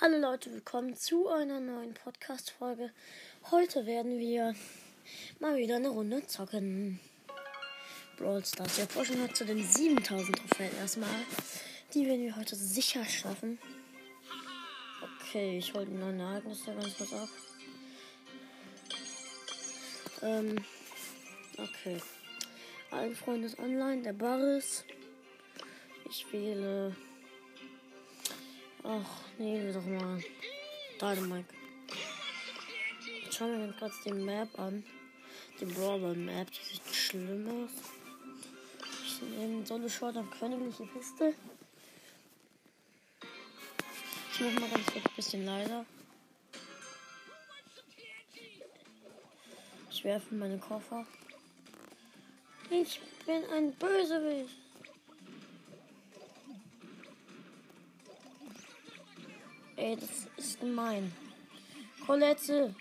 Hallo 0.00 0.18
Leute, 0.18 0.52
willkommen 0.52 0.96
zu 0.96 1.28
einer 1.28 1.60
neuen 1.60 1.94
Podcast-Folge. 1.94 2.90
Heute 3.52 3.86
werden 3.86 4.18
wir 4.18 4.52
mal 5.38 5.56
wieder 5.56 5.76
eine 5.76 5.88
Runde 5.88 6.26
zocken. 6.26 6.98
Brawl 8.16 8.44
Stars. 8.44 8.76
Wir 8.76 8.86
pushen 8.86 9.22
heute 9.22 9.34
zu 9.34 9.44
den 9.44 9.62
7000 9.62 10.36
Trophäen 10.36 10.76
erstmal. 10.78 11.08
Die 11.94 12.04
werden 12.06 12.24
wir 12.24 12.34
heute 12.34 12.56
sicher 12.56 13.04
schaffen. 13.04 13.60
Okay, 15.20 15.58
ich 15.58 15.72
hole 15.72 15.86
die 15.86 15.94
neuen 15.94 16.18
Ereignisse 16.18 16.74
ganz 16.74 16.98
kurz 16.98 17.12
ab. 17.12 17.28
Ähm, 20.22 20.56
okay. 21.56 22.02
Ein 22.90 23.14
Freund 23.14 23.44
ist 23.44 23.60
online, 23.60 24.02
der 24.02 24.12
Baris. 24.12 24.84
Ich 26.10 26.26
wähle. 26.32 26.96
Ach, 28.86 29.00
wir 29.38 29.72
doch 29.72 29.86
mal. 29.86 30.22
Dynamite. 31.00 31.54
Schauen 33.30 33.58
wir 33.58 33.68
uns 33.68 33.78
kurz 33.78 34.02
die 34.04 34.12
Map 34.12 34.58
an. 34.58 34.84
Die 35.58 35.64
Brawler 35.64 36.14
Map, 36.14 36.50
die 36.50 36.62
sieht 36.62 36.94
schlimm 36.94 37.48
aus. 37.48 37.70
Ich 39.06 39.22
nehme 39.22 39.64
so 39.64 39.76
eine 39.76 39.88
Short 39.88 40.18
auf 40.18 40.26
königliche 40.38 40.84
Piste. 40.84 41.32
Ich 44.32 44.40
mach 44.40 44.60
mal 44.60 44.68
ganz 44.68 44.86
kurz 44.92 45.06
ein 45.06 45.16
bisschen 45.16 45.46
leiser. 45.46 45.86
Ich 49.90 50.04
werfe 50.04 50.34
meine 50.34 50.58
Koffer. 50.58 51.06
Ich 52.68 53.00
bin 53.24 53.44
ein 53.46 53.72
Bösewicht. 53.76 54.63
Ey, 59.84 59.96
das 59.96 60.26
ist 60.38 60.60
gemein. 60.60 61.12
Colette. 62.06 62.74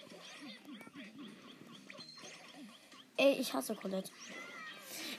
Ey, 3.18 3.34
ich 3.41 3.54
hasse 3.54 3.76
Colette. 3.76 4.09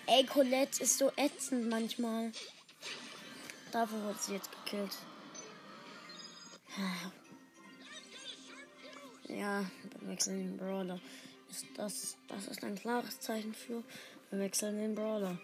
Ey, 0.07 0.25
Colette 0.25 0.83
ist 0.83 0.97
so 0.97 1.13
ätzend 1.17 1.69
manchmal. 1.69 2.33
Dafür 3.71 4.03
wurde 4.03 4.19
sie 4.19 4.33
jetzt 4.33 4.51
gekillt. 4.51 4.97
Ja, 9.29 9.67
wir 10.01 10.09
wechseln 10.09 10.39
den 10.39 10.57
Brawler. 10.57 10.99
Ist 11.51 11.67
das, 11.77 12.17
das 12.29 12.47
ist 12.47 12.65
ein 12.65 12.77
klares 12.77 13.21
Zeichen 13.21 13.53
für, 13.53 13.85
wir 14.31 14.39
wechseln 14.39 14.79
den 14.79 14.95
Brawler. 14.95 15.39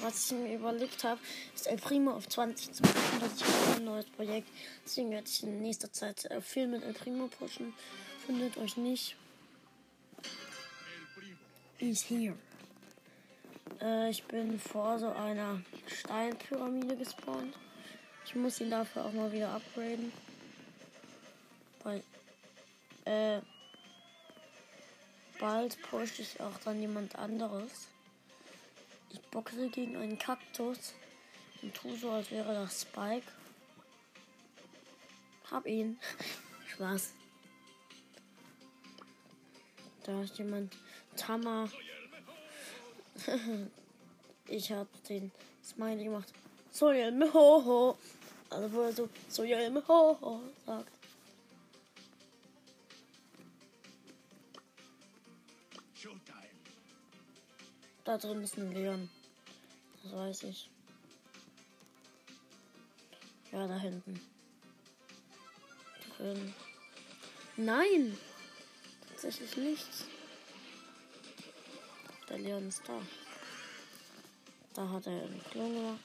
Was 0.00 0.30
ich 0.30 0.38
mir 0.38 0.54
überlegt 0.54 1.04
habe, 1.04 1.20
ist 1.54 1.66
El 1.66 1.76
Primo 1.76 2.12
auf 2.12 2.28
20 2.28 2.72
zu 2.72 2.82
machen. 2.82 3.20
Das 3.20 3.32
ist 3.34 3.76
ein 3.76 3.84
neues 3.84 4.06
Projekt. 4.06 4.48
Deswegen 4.84 5.10
werde 5.10 5.28
ich 5.28 5.42
in 5.42 5.60
nächster 5.60 5.92
Zeit 5.92 6.24
äh, 6.26 6.40
viel 6.40 6.66
mit 6.66 6.82
El 6.82 6.94
Primo 6.94 7.28
pushen. 7.28 7.74
Findet 8.26 8.56
euch 8.56 8.76
nicht. 8.76 9.16
He's 11.78 12.08
here. 12.08 12.34
Äh, 13.80 14.10
ich 14.10 14.24
bin 14.24 14.58
vor 14.58 14.98
so 14.98 15.10
einer 15.12 15.60
Steinpyramide 15.86 16.96
gespawnt. 16.96 17.54
Ich 18.24 18.34
muss 18.34 18.60
ihn 18.60 18.70
dafür 18.70 19.04
auch 19.04 19.12
mal 19.12 19.30
wieder 19.32 19.50
upgraden. 19.50 20.12
Weil, 21.82 22.02
äh, 23.04 23.40
bald 25.38 25.80
pusht 25.82 26.18
ich 26.18 26.40
auch 26.40 26.58
dann 26.64 26.80
jemand 26.80 27.16
anderes. 27.16 27.88
Ich 29.14 29.20
boxe 29.30 29.68
gegen 29.68 29.96
einen 29.96 30.18
Kaktus 30.18 30.92
und 31.62 31.72
tu 31.72 31.94
so, 31.94 32.10
als 32.10 32.32
wäre 32.32 32.52
das 32.52 32.82
Spike. 32.82 33.30
Hab 35.52 35.66
ihn. 35.66 36.00
Spaß. 36.66 37.12
Da 40.02 40.20
ist 40.22 40.36
jemand. 40.36 40.76
Tama. 41.16 41.68
ich 44.48 44.72
hab 44.72 44.88
den 45.04 45.30
Smiley 45.64 46.04
gemacht. 46.04 46.32
Sojelme 46.72 47.32
ho 47.32 47.96
Also 48.50 48.72
wo 48.72 48.80
er 48.80 48.92
so 48.92 49.08
Sojelme 49.28 49.86
ho 49.86 50.40
sagt. 50.66 50.93
Da 58.04 58.18
drin 58.18 58.42
ist 58.42 58.58
ein 58.58 58.70
Leon. 58.72 59.08
Das 60.02 60.12
weiß 60.12 60.42
ich. 60.42 60.68
Ja, 63.50 63.66
da 63.66 63.78
hinten. 63.78 64.20
Drin. 66.18 66.54
Nein! 67.56 68.18
Tatsächlich 69.08 69.56
nichts. 69.56 70.04
Der 72.28 72.38
Leon 72.38 72.68
ist 72.68 72.82
da. 72.86 73.00
Da 74.74 74.86
hat 74.86 75.06
er 75.06 75.22
einen 75.22 75.42
Klon 75.50 75.72
gemacht. 75.72 76.00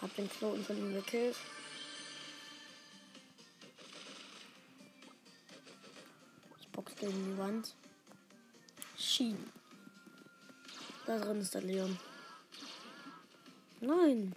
Hab 0.00 0.14
den 0.14 0.30
Knoten 0.30 0.64
von 0.64 0.78
ihm 0.78 0.94
gekillt. 0.94 1.36
Ich 6.58 6.68
box 6.68 6.94
gegen 6.96 7.32
die 7.32 7.38
Wand. 7.38 7.74
Schien. 8.96 9.55
Da 11.06 11.18
drin 11.18 11.40
ist 11.40 11.54
der 11.54 11.62
Leon. 11.62 11.96
Nein. 13.80 14.34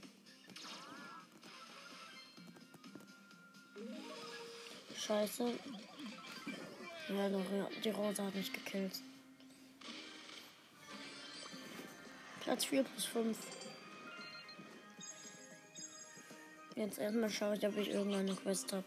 Scheiße. 4.96 5.52
Ja, 7.10 7.30
doch, 7.30 7.44
die 7.84 7.90
Rose 7.90 8.24
hat 8.24 8.36
mich 8.36 8.54
gekillt. 8.54 9.02
Platz 12.42 12.66
4 12.66 12.84
plus 12.84 13.06
5. 13.06 13.38
Jetzt 16.76 17.00
erstmal 17.00 17.30
schaue 17.32 17.56
ich, 17.56 17.66
ob 17.66 17.76
ich 17.78 17.90
irgendeine 17.90 18.36
Quest 18.36 18.72
habe. 18.72 18.86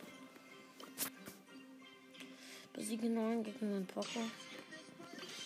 Besiege 2.74 3.08
9 3.08 3.42
Gegner 3.42 3.76
und 3.76 3.88
Poker. 3.88 4.30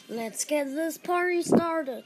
Let's 0.08 0.46
get 0.46 0.66
this 0.66 0.98
party 0.98 1.42
started. 1.42 2.04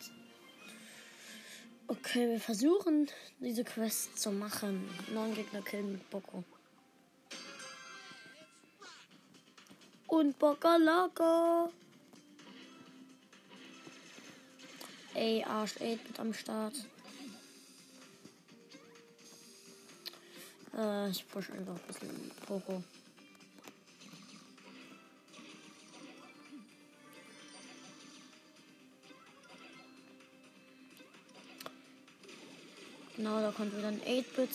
Okay, 1.90 2.28
wir 2.28 2.38
versuchen 2.38 3.08
diese 3.40 3.64
Quest 3.64 4.16
zu 4.16 4.30
machen. 4.30 4.88
Neun 5.12 5.34
Gegner 5.34 5.60
killen 5.60 5.90
mit 5.90 6.08
Boko. 6.08 6.44
Und 10.06 10.38
Bokalaka. 10.38 11.68
Ey, 15.14 15.42
Arsch 15.42 15.78
8 15.78 15.82
mit 15.82 16.20
am 16.20 16.32
Start. 16.32 16.74
Äh, 20.76 21.10
ich 21.10 21.26
push 21.26 21.50
einfach 21.50 21.74
ein 21.74 21.86
bisschen 21.88 22.30
Poco. 22.46 22.84
Genau, 33.20 33.38
da 33.42 33.52
kommt 33.52 33.76
wieder 33.76 33.88
ein 33.88 34.00
8-Bit. 34.00 34.48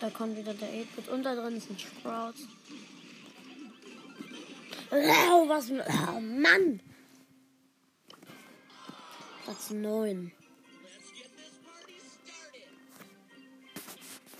Da 0.00 0.08
kommt 0.08 0.34
wieder 0.34 0.54
der 0.54 0.70
8-Bit. 0.70 1.08
Und 1.10 1.24
da 1.24 1.34
drin 1.34 1.58
ist 1.58 1.68
ein 1.68 1.78
Sprout. 1.78 2.32
Oh, 4.90 5.46
was. 5.46 5.70
Oh, 5.70 6.20
Mann! 6.20 6.80
Platz 9.44 9.68
9. 9.68 10.32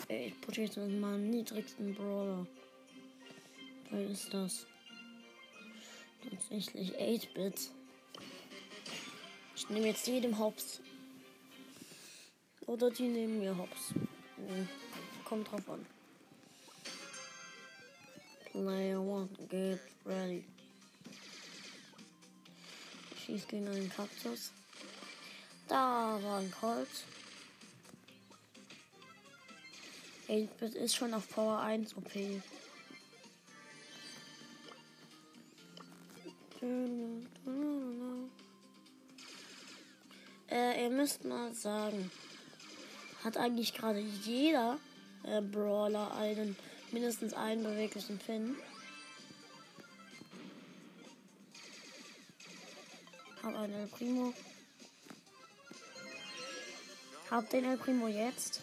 Ey, 0.09 0.29
ich 0.29 0.41
pushe 0.41 0.63
jetzt 0.63 0.79
mal 0.79 0.89
meinen 0.89 1.29
niedrigsten 1.29 1.95
Brawler. 1.95 2.47
Wer 3.91 4.07
ist 4.09 4.33
das? 4.33 4.65
Tatsächlich 6.31 6.97
8-Bit. 6.97 7.71
Ich 9.57 9.69
nehme 9.69 9.89
jetzt 9.89 10.07
jedem 10.07 10.39
Hops. 10.39 10.81
Oder 12.67 12.91
die 12.91 13.09
nehmen 13.09 13.39
mir 13.39 13.57
Hops. 13.57 13.95
Kommt 15.25 15.51
drauf 15.51 15.69
an. 15.69 15.87
Player 18.53 19.01
one, 19.01 19.29
get 19.49 19.81
ready. 20.05 20.45
Schieß 23.25 23.47
gegen 23.49 23.69
einen 23.69 23.91
Kaktus. 23.91 24.53
Da 25.69 26.19
war 26.23 26.39
ein 26.39 26.51
Colt. 26.51 26.89
8-Bit 30.29 30.75
ist 30.75 30.97
schon 30.97 31.15
auf 31.15 31.29
Power 31.29 31.61
1 31.61 31.97
OP. 31.97 32.15
Äh, 40.49 40.85
ihr 40.85 40.91
müsst 40.91 41.25
mal 41.25 41.53
sagen, 41.53 42.11
Hat 43.27 43.39
eigentlich 43.39 43.75
gerade 43.75 43.99
jeder 43.99 44.79
äh, 45.25 45.41
Brawler 45.41 46.15
einen, 46.15 46.55
mindestens 46.93 47.35
einen 47.35 47.65
beweglichen 47.65 48.19
Pin. 48.19 48.55
Hab 53.43 53.57
einen 53.57 53.73
El 53.75 53.89
Primo. 53.89 54.33
Hab 57.29 57.51
den 57.51 57.65
El 57.65 57.77
Primo 57.79 58.07
jetzt. 58.07 58.63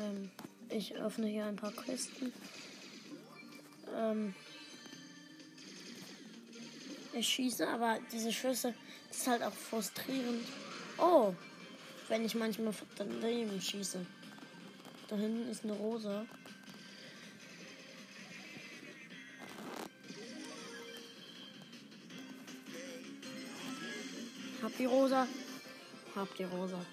Ähm, 0.00 0.30
ich 0.68 0.94
öffne 0.94 1.26
hier 1.26 1.46
ein 1.46 1.56
paar 1.56 1.72
Kisten. 1.72 2.32
Ähm, 3.96 4.32
schieße, 7.22 7.66
aber 7.68 7.98
diese 8.12 8.32
Schüsse 8.32 8.74
ist 9.10 9.26
halt 9.26 9.42
auch 9.42 9.52
frustrierend. 9.52 10.46
Oh, 10.98 11.34
wenn 12.08 12.24
ich 12.24 12.34
manchmal 12.34 12.74
daneben 12.96 13.60
schieße. 13.60 14.04
Da 15.08 15.16
hinten 15.16 15.48
ist 15.50 15.64
eine 15.64 15.74
Rosa. 15.74 16.26
Hab 24.62 24.76
die 24.76 24.84
Rosa. 24.84 25.28
Hab 26.14 26.34
die 26.36 26.44
Rosa. 26.44 26.84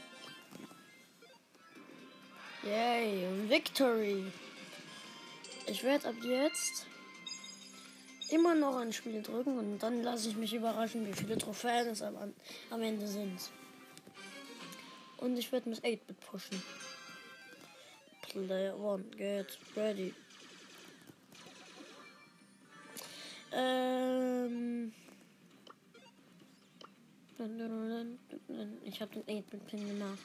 Yay, 2.63 3.49
Victory. 3.49 4.31
Ich 5.65 5.83
werde 5.83 6.09
ab 6.09 6.15
jetzt 6.23 6.85
immer 8.33 8.55
noch 8.55 8.77
ein 8.77 8.91
Spiel 8.91 9.21
drücken 9.21 9.59
und 9.59 9.79
dann 9.79 10.01
lasse 10.01 10.29
ich 10.29 10.35
mich 10.35 10.53
überraschen, 10.53 11.05
wie 11.07 11.13
viele 11.13 11.37
Trophäen 11.37 11.87
es 11.89 12.01
am, 12.01 12.33
am 12.69 12.81
Ende 12.81 13.07
sind. 13.07 13.39
Und 15.17 15.37
ich 15.37 15.51
werde 15.51 15.69
mit 15.69 15.79
8-Bit 15.83 16.19
pushen. 16.19 16.61
Player 18.23 18.77
one, 18.77 19.03
get 19.15 19.57
ready. 19.75 20.13
Ähm. 23.51 24.93
Ich 28.83 29.01
habe 29.01 29.13
den 29.13 29.23
8-Bit-Pin 29.23 29.87
gemacht. 29.87 30.19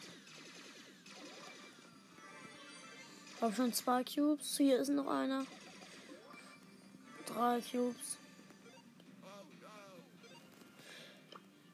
Hab 3.41 3.55
schon 3.55 3.73
zwei 3.73 4.03
Cubes. 4.03 4.57
Hier 4.57 4.79
ist 4.79 4.89
noch 4.89 5.07
einer. 5.07 5.47
Drei 7.29 7.61
Cubes. 7.61 8.17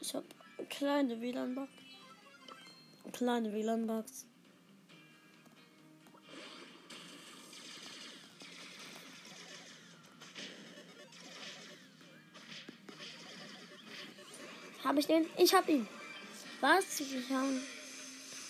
Ich 0.01 0.15
hab 0.15 0.25
kleine 0.69 1.21
WLAN-Bugs. 1.21 1.71
Kleine 3.13 3.53
WLAN-Bugs. 3.53 4.27
Habe 14.85 15.01
ich 15.01 15.07
den? 15.07 15.27
Ich 15.39 15.55
hab 15.55 15.69
ihn. 15.69 15.89
Was? 16.61 17.01
Wir 17.01 17.37
haben, 17.37 17.61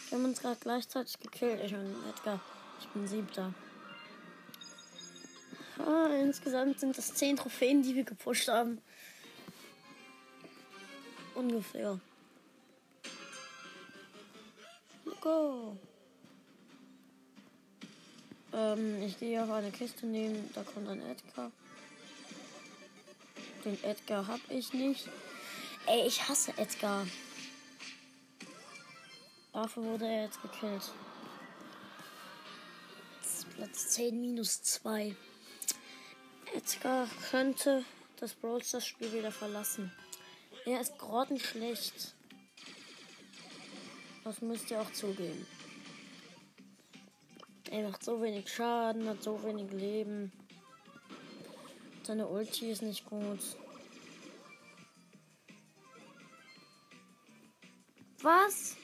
wir 0.08 0.18
haben 0.18 0.24
uns 0.24 0.40
gerade 0.40 0.58
gleichzeitig 0.60 1.20
gekillt, 1.20 1.60
ich 1.64 1.74
und 1.74 1.94
Edgar. 2.08 2.40
Ich 2.80 2.88
bin 2.88 3.06
siebter. 3.06 3.54
Ah, 5.78 6.08
insgesamt 6.20 6.78
sind 6.78 6.96
das 6.96 7.14
zehn 7.14 7.36
Trophäen, 7.36 7.82
die 7.82 7.94
wir 7.94 8.04
gepusht 8.04 8.48
haben. 8.48 8.80
Ungefähr. 11.34 11.98
Go. 15.20 15.76
Ähm, 18.52 19.02
ich 19.02 19.18
gehe 19.18 19.42
auf 19.42 19.50
eine 19.50 19.70
Kiste 19.70 20.06
nehmen. 20.06 20.48
Da 20.54 20.62
kommt 20.62 20.88
ein 20.88 21.02
Edgar. 21.02 21.50
Den 23.64 23.82
Edgar 23.82 24.26
hab 24.26 24.40
ich 24.50 24.72
nicht. 24.72 25.08
Ey, 25.86 26.06
ich 26.06 26.28
hasse 26.28 26.52
Edgar. 26.56 27.06
Dafür 29.52 29.82
wurde 29.84 30.06
er 30.06 30.24
jetzt 30.24 30.40
gekillt. 30.42 30.92
Platz 33.56 33.90
10 33.90 34.20
minus 34.20 34.62
2. 34.62 35.14
Edgar 36.54 37.08
könnte 37.30 37.84
das 38.20 38.32
Brawl 38.32 38.62
Stars 38.62 38.86
Spiel 38.86 39.12
wieder 39.12 39.32
verlassen. 39.32 39.90
Er 40.64 40.80
ist 40.80 40.96
grottenschlecht. 40.98 42.14
Das 44.22 44.40
müsst 44.40 44.70
ihr 44.70 44.80
auch 44.80 44.92
zugeben. 44.92 45.46
Er 47.70 47.88
macht 47.88 48.04
so 48.04 48.22
wenig 48.22 48.48
Schaden, 48.48 49.08
hat 49.08 49.20
so 49.20 49.42
wenig 49.42 49.72
Leben. 49.72 50.30
Seine 52.04 52.28
Ulti 52.28 52.70
ist 52.70 52.82
nicht 52.82 53.04
gut. 53.04 53.40
Was? 58.22 58.76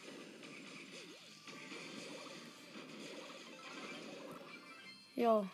Ja. 5.14 5.48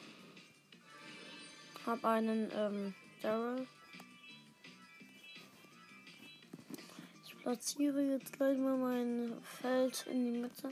Hab 1.86 2.04
einen 2.04 2.50
ähm, 2.52 2.94
Daryl. 3.22 3.64
Ich 7.24 7.38
platziere 7.42 8.02
jetzt 8.02 8.32
gleich 8.32 8.58
mal 8.58 8.76
mein 8.76 9.32
Feld 9.60 10.04
in 10.10 10.32
die 10.32 10.38
Mitte. 10.40 10.70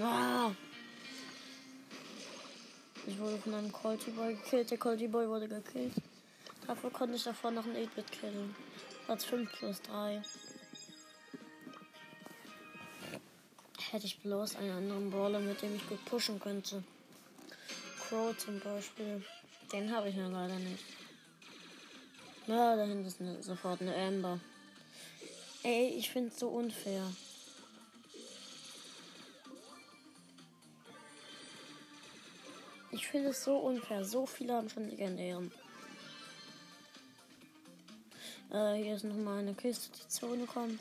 Ah. 0.00 0.52
Ich 3.08 3.18
wurde 3.18 3.38
von 3.38 3.54
einem 3.54 3.72
Colty 3.72 4.12
Boy 4.12 4.34
gekillt. 4.34 4.70
Der 4.70 4.78
Colty 4.78 5.08
Boy 5.08 5.28
wurde 5.28 5.48
gekillt. 5.48 5.94
Dafür 6.64 6.90
konnte 6.90 7.16
ich 7.16 7.24
davor 7.24 7.50
noch 7.50 7.64
ein 7.64 7.74
8-Bit 7.74 8.12
killen. 8.12 8.54
Platz 9.06 9.24
5 9.26 9.52
plus 9.52 9.80
3. 9.82 10.20
Hätte 13.92 14.04
ich 14.04 14.18
bloß 14.18 14.56
einen 14.56 14.72
anderen 14.72 15.10
Brawler, 15.12 15.38
mit 15.38 15.62
dem 15.62 15.76
ich 15.76 15.88
gut 15.88 16.04
pushen 16.06 16.40
könnte. 16.40 16.82
Crow 18.00 18.36
zum 18.36 18.58
Beispiel. 18.58 19.24
Den 19.72 19.94
habe 19.94 20.08
ich 20.08 20.16
ja 20.16 20.26
leider 20.26 20.58
nicht. 20.58 20.82
Ja, 22.48 22.74
da 22.74 22.84
hinten 22.84 23.06
ist 23.06 23.20
eine, 23.20 23.40
sofort 23.44 23.80
eine 23.80 23.94
Amber. 23.94 24.40
Ey, 25.62 25.90
ich 25.90 26.10
finde 26.10 26.30
es 26.30 26.40
so 26.40 26.48
unfair. 26.48 27.04
Ich 32.90 33.06
finde 33.06 33.28
es 33.28 33.44
so 33.44 33.56
unfair. 33.58 34.04
So 34.04 34.26
viele 34.26 34.54
haben 34.54 34.68
schon 34.68 34.90
legendären. 34.90 35.52
Äh, 38.56 38.82
hier 38.82 38.94
ist 38.96 39.04
noch 39.04 39.16
mal 39.16 39.40
eine 39.40 39.52
Kiste, 39.52 39.90
die 39.92 40.08
Zone 40.08 40.46
kommt. 40.46 40.80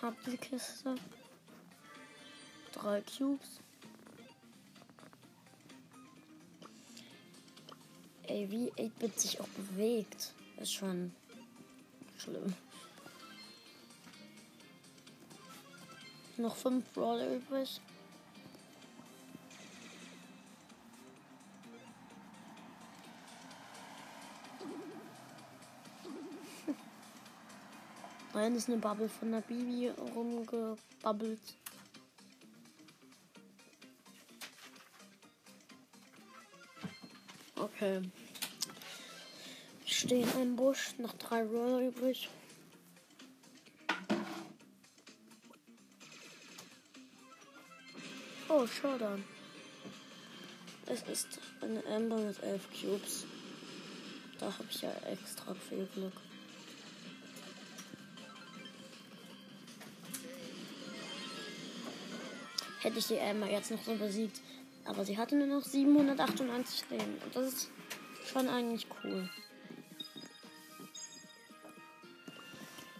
Hab 0.00 0.14
die 0.24 0.36
Kiste. 0.36 0.94
Drei 2.72 3.00
Cubes. 3.00 3.58
Ey, 8.22 8.48
wie 8.48 8.70
8-Bit 8.74 9.18
sich 9.18 9.40
auch 9.40 9.48
bewegt, 9.48 10.32
ist 10.58 10.74
schon 10.74 11.12
schlimm. 12.18 12.54
Noch 16.36 16.54
fünf 16.54 16.88
Brawler 16.92 17.34
übrig. 17.34 17.80
Nein, 28.36 28.54
ist 28.54 28.68
eine 28.68 28.76
Bubble 28.76 29.08
von 29.08 29.32
der 29.32 29.40
Bibi 29.40 29.90
rumgebabbelt. 30.14 31.40
Okay. 37.58 38.02
Ich 39.86 40.00
stehe 40.00 40.22
in 40.22 40.32
einem 40.32 40.54
Busch, 40.54 40.98
noch 40.98 41.14
drei 41.14 41.44
Roller 41.44 41.88
übrig. 41.88 42.28
Oh, 48.50 48.66
schade. 48.66 49.18
Es 50.84 51.00
ist 51.04 51.40
eine 51.62 51.82
Amber 51.86 52.18
mit 52.18 52.42
elf 52.42 52.68
Cubes. 52.78 53.24
Da 54.38 54.52
habe 54.52 54.66
ich 54.68 54.82
ja 54.82 54.92
extra 55.10 55.54
viel 55.54 55.86
Glück. 55.94 56.25
Hätte 62.86 63.00
ich 63.00 63.08
die 63.08 63.16
Emma 63.16 63.46
jetzt 63.46 63.72
noch 63.72 63.82
so 63.82 63.96
besiegt. 63.96 64.40
Aber 64.84 65.04
sie 65.04 65.18
hatte 65.18 65.34
nur 65.34 65.48
noch 65.48 65.64
798 65.64 66.84
Leben. 66.90 67.16
Und 67.24 67.34
das 67.34 67.52
ist 67.52 67.70
schon 68.24 68.48
eigentlich 68.48 68.86
cool. 69.02 69.28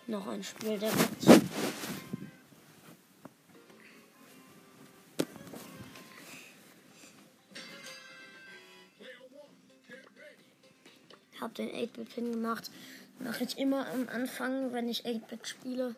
Noch 0.08 0.26
ein 0.26 0.42
Spiel 0.42 0.76
der 0.76 0.92
wird. 0.92 1.40
Hab 11.40 11.54
den 11.54 11.68
8-Bit-Pin 11.68 12.32
gemacht. 12.32 12.72
Mache 13.20 13.44
ich 13.44 13.56
immer 13.56 13.86
am 13.88 14.08
Anfang, 14.08 14.72
wenn 14.72 14.88
ich 14.88 15.06
8-Bit 15.06 15.46
spiele. 15.46 15.94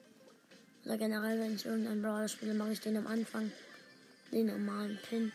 Oder 0.84 0.98
generell, 0.98 1.40
wenn 1.40 1.54
ich 1.54 1.64
irgendeinen 1.64 2.02
Brawler 2.02 2.28
spiele, 2.28 2.52
mache 2.52 2.72
ich 2.72 2.80
den 2.80 2.98
am 2.98 3.06
Anfang. 3.06 3.50
Den 4.32 4.46
normalen 4.46 4.98
Pin. 5.08 5.32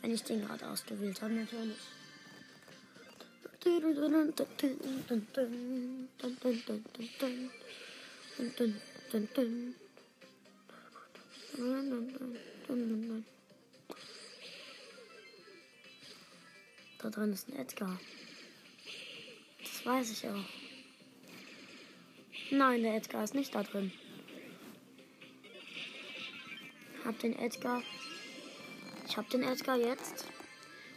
Wenn 0.00 0.14
ich 0.14 0.22
den 0.22 0.40
gerade 0.46 0.68
ausgewählt 0.68 1.20
habe, 1.20 1.34
natürlich. 1.34 1.76
Da 16.98 17.10
drin 17.10 17.32
ist 17.32 17.48
ein 17.48 17.56
Edgar. 17.56 17.98
Das 19.62 19.86
weiß 19.86 20.10
ich 20.10 20.28
auch. 20.28 20.65
Nein, 22.50 22.82
der 22.82 22.94
Edgar 22.94 23.24
ist 23.24 23.34
nicht 23.34 23.54
da 23.54 23.62
drin. 23.64 23.90
Hab 27.04 27.18
den 27.18 27.36
Edgar. 27.38 27.82
Ich 29.06 29.16
hab 29.16 29.28
den 29.30 29.42
Edgar 29.42 29.76
jetzt. 29.76 30.26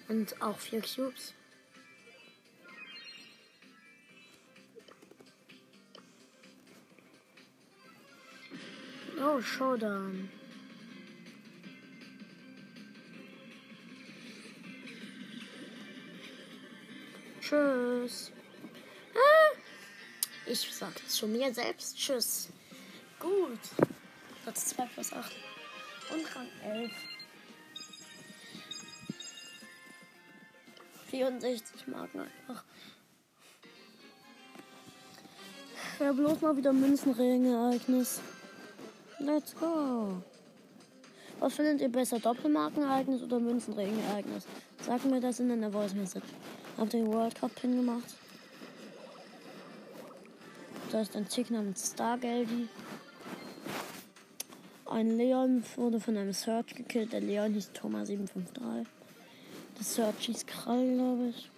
Und 0.07 0.41
auch 0.41 0.57
vier 0.57 0.81
Cubes. 0.81 1.33
Oh, 9.21 9.41
Showdown. 9.41 10.29
Tschüss. 17.41 18.31
Ich 20.51 20.67
sag 20.73 21.07
zu 21.07 21.27
mir 21.27 21.53
selbst 21.53 21.95
Tschüss. 21.95 22.49
Gut. 23.19 23.59
Platz 24.41 24.65
2 24.69 24.85
plus 24.87 25.13
8. 25.13 25.31
Und 26.11 26.35
Rang 26.35 26.47
11. 26.63 26.91
64 31.11 31.87
Marken 31.87 32.21
einfach. 32.21 32.63
Ja, 35.99 36.11
bloß 36.13 36.41
mal 36.41 36.57
wieder 36.57 36.73
Münzenregenereignis. 36.73 38.19
Let's 39.19 39.53
go. 39.53 40.23
Was 41.39 41.53
findet 41.53 41.81
ihr 41.81 41.89
besser? 41.89 42.17
Doppelmarkenereignis 42.17 43.21
oder 43.21 43.39
Münzenregenereignis? 43.39 44.45
Sagt 44.83 45.05
mir 45.05 45.21
das 45.21 45.39
in 45.41 45.51
einer 45.51 45.71
Voice 45.71 45.93
Message. 45.93 46.25
Hab 46.75 46.89
den 46.89 47.05
World 47.05 47.35
Cup 47.35 47.53
Pin 47.53 47.75
gemacht. 47.75 48.15
Da 50.91 51.01
ist 51.01 51.15
ein 51.15 51.27
Tick 51.27 51.51
namens 51.51 51.91
Stargeldy. 51.93 52.67
Ein 54.87 55.17
Leon 55.17 55.63
wurde 55.75 55.99
von 55.99 56.17
einem 56.17 56.33
Search 56.33 56.73
gekillt. 56.73 57.13
Der 57.13 57.21
Leon 57.21 57.53
hieß 57.53 57.73
Thomas 57.73 58.07
753. 58.07 58.87
Der 59.77 59.83
Search 59.85 60.25
hieß 60.25 60.47
Krall, 60.47 60.95
glaube 60.95 61.27
ich. 61.27 61.51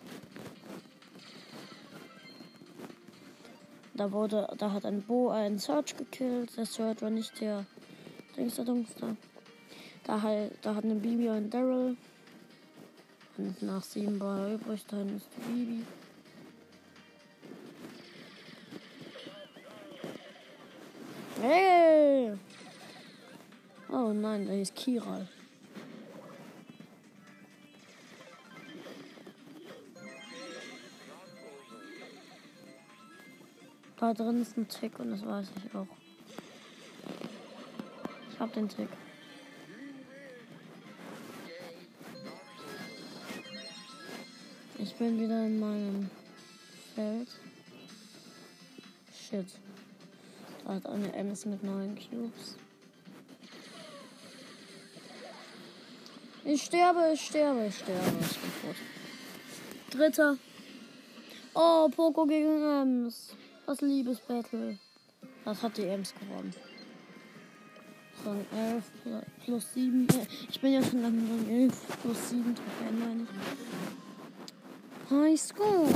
Da 3.94 4.12
wurde, 4.12 4.54
da 4.58 4.74
hat 4.74 4.84
ein 4.86 5.02
Bo 5.02 5.30
einen 5.30 5.60
Search 5.60 5.96
gekillt. 5.96 6.58
Der 6.58 6.66
Search 6.66 7.02
war 7.02 7.10
nicht 7.10 7.40
der 7.40 7.66
Dingster 8.36 8.66
Dungster. 8.66 9.16
Da 10.04 10.22
halt, 10.22 10.54
da 10.62 10.76
hat 10.76 10.84
eine 10.84 10.96
Bibi 10.96 11.30
und 11.30 11.54
Daryl. 11.54 11.96
Und 13.38 13.62
nach 13.62 13.84
sieben 13.84 14.20
Ball 14.20 14.56
übrig, 14.56 14.86
dann 14.88 15.16
ist 15.16 15.28
die 15.38 15.52
Bibi. 15.54 15.84
Hey! 21.42 22.34
Oh 23.90 24.14
nein, 24.14 24.46
da 24.46 24.54
ist 24.54 24.76
Kiral. 24.76 25.28
Da 34.00 34.14
drin 34.14 34.42
ist 34.44 34.56
ein 34.56 34.68
Tick 34.68 35.00
und 35.00 35.10
das 35.10 35.26
weiß 35.26 35.48
ich 35.58 35.76
auch. 35.76 35.88
Ich 38.32 38.40
hab 38.40 38.54
den 38.54 38.70
Tick. 38.70 38.90
Ich 44.78 44.94
bin 44.96 45.20
wieder 45.20 45.46
in 45.46 45.60
meinem 45.60 46.10
Feld. 46.94 47.30
Shit. 49.12 49.48
Hat 50.72 50.86
eine 50.86 51.14
Ems 51.14 51.46
mit 51.46 51.62
neun 51.64 51.96
Cubes. 51.96 52.56
Ich 56.46 56.64
sterbe, 56.64 57.12
ich 57.14 57.26
sterbe, 57.26 57.66
ich 57.66 57.78
sterbe. 57.78 58.18
Ich 58.22 58.40
bin 58.40 58.52
tot. 58.62 58.76
Dritter. 59.92 60.38
Oh, 61.54 61.90
Poco 61.94 62.26
gegen 62.26 62.64
Ems. 62.64 63.36
Das 63.66 63.82
Liebesbattle. 63.82 64.80
Das 65.44 65.62
hat 65.62 65.76
die 65.76 65.88
Ems 65.88 66.14
gewonnen. 66.14 66.54
Rang 68.26 68.46
11 68.56 68.86
plus 69.44 69.74
7. 69.74 70.08
Ich 70.50 70.62
bin 70.62 70.72
ja 70.72 70.82
schon 70.82 71.02
lange 71.02 71.18
Rang 71.18 71.50
11 71.50 71.74
plus 72.02 72.30
7 72.30 72.56
Trophäen, 72.56 72.98
meine 72.98 73.24
ich. 73.24 73.30
High 75.12 75.38
School. 75.38 75.90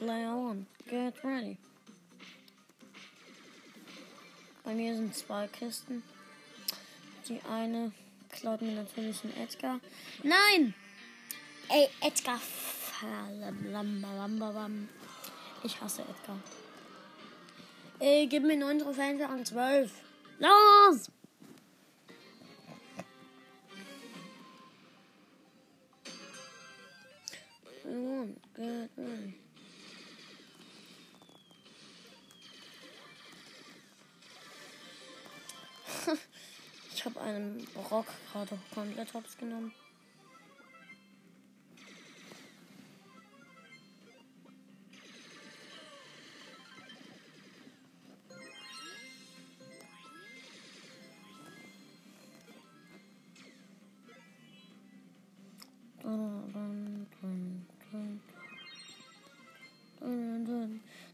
Layer 0.00 0.50
1. 0.50 0.66
Get 0.90 1.22
ready. 1.22 1.58
Bei 4.64 4.74
mir 4.74 4.94
sind 4.94 5.14
zwei 5.14 5.48
Kisten. 5.48 6.02
Die 7.28 7.40
eine 7.50 7.92
klaut 8.30 8.62
mir 8.62 8.72
natürlich 8.72 9.22
ein 9.24 9.36
Edgar. 9.36 9.80
Nein! 10.22 10.74
Ey, 11.68 11.88
Edgar. 12.00 12.40
Ich 15.64 15.80
hasse 15.80 16.02
Edgar. 16.02 16.38
Ey, 17.98 18.26
gib 18.26 18.44
mir 18.44 18.56
9 18.56 18.80
Trophäen 18.80 19.18
für 19.18 19.24
Rang 19.24 19.44
12. 19.44 19.90
Los! 20.38 21.10
Ich 37.02 37.06
habe 37.06 37.20
einen 37.20 37.66
Rock 37.90 38.06
gerade 38.30 38.56
komplett 38.72 39.12
hops 39.12 39.36
genommen. 39.36 39.72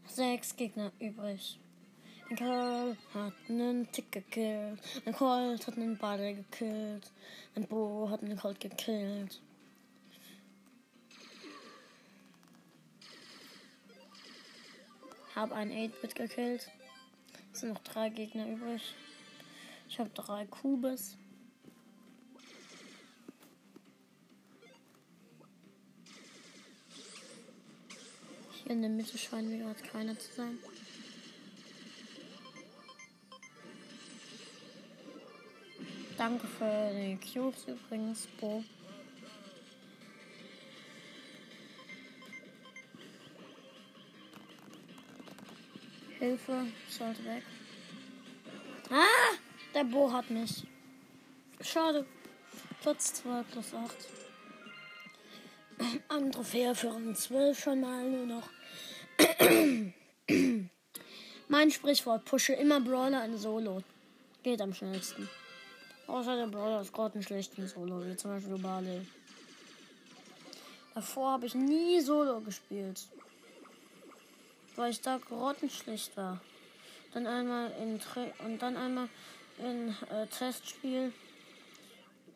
Sechs 0.05 0.55
Gegner 0.55 0.91
übrig. 0.99 1.59
Ein 2.29 2.35
Karl 2.35 2.97
hat 3.15 3.33
einen 3.47 3.91
Tick 3.91 4.11
gekillt. 4.11 4.79
Ein 5.03 5.13
Colt 5.13 5.65
hat 5.65 5.77
einen 5.77 5.97
Bade 5.97 6.35
gekillt. 6.35 7.11
Ein 7.55 7.67
Bo 7.67 8.07
hat 8.07 8.21
einen 8.21 8.37
Colt 8.37 8.59
gekillt. 8.59 9.41
Hab 15.35 15.51
einen 15.51 15.71
8-Bit 15.71 16.15
gekillt. 16.15 16.69
Es 17.51 17.61
sind 17.61 17.73
noch 17.73 17.81
drei 17.81 18.09
Gegner 18.09 18.47
übrig. 18.47 18.93
Ich 19.87 19.97
habe 19.97 20.11
drei 20.11 20.45
Kubes. 20.45 21.17
Hier 28.51 28.71
in 28.71 28.81
der 28.81 28.91
Mitte 28.91 29.17
scheinen 29.17 29.49
wir 29.49 29.59
gerade 29.59 29.81
keiner 29.81 30.19
zu 30.19 30.31
sein. 30.31 30.59
Danke 36.19 36.47
für 36.47 36.91
die 36.93 37.17
Cubes 37.17 37.65
übrigens, 37.65 38.27
Bo. 38.41 38.61
Hilfe, 46.19 46.65
sollte 46.89 47.23
weg. 47.23 47.43
Ah! 48.89 49.37
Der 49.73 49.85
Bo 49.85 50.11
hat 50.11 50.29
mich. 50.29 50.67
Schade. 51.61 52.05
Platz 52.81 53.13
2 53.13 53.43
plus 53.43 53.73
8. 53.73 53.95
Eine 56.09 56.31
Trophäe 56.31 56.75
für 56.75 56.93
Rang 56.93 57.15
12 57.15 57.57
schon 57.57 57.79
mal 57.79 58.03
nur 58.09 58.25
noch. 58.25 58.49
mein 61.47 61.71
Sprichwort, 61.71 62.25
pushe 62.25 62.51
immer 62.51 62.81
Brawler 62.81 63.23
in 63.23 63.37
Solo. 63.37 63.83
Geht 64.43 64.59
am 64.59 64.73
schnellsten. 64.73 65.29
Außer 66.09 66.35
der 66.35 66.47
Brawler 66.47 66.81
ist 66.81 66.91
gerade 66.91 67.13
einen 67.13 67.23
schlechten 67.23 67.67
Solo, 67.67 68.03
wie 68.03 68.15
zum 68.15 68.31
Beispiel 68.31 68.57
Barley. 68.57 69.05
Davor 70.95 71.33
habe 71.33 71.45
ich 71.45 71.53
nie 71.53 72.01
Solo 72.01 72.41
gespielt. 72.41 73.07
Weil 74.75 74.89
ich 74.89 75.01
da 75.01 75.19
grottenschlecht 75.19 76.17
war. 76.17 76.41
Dann 77.13 77.27
einmal 77.27 77.71
in 77.79 77.99
Tra 77.99 78.25
und 78.43 78.59
dann 78.59 78.75
einmal 78.75 79.07
in 79.59 79.95
äh, 80.09 80.25
Testspiel. 80.27 81.13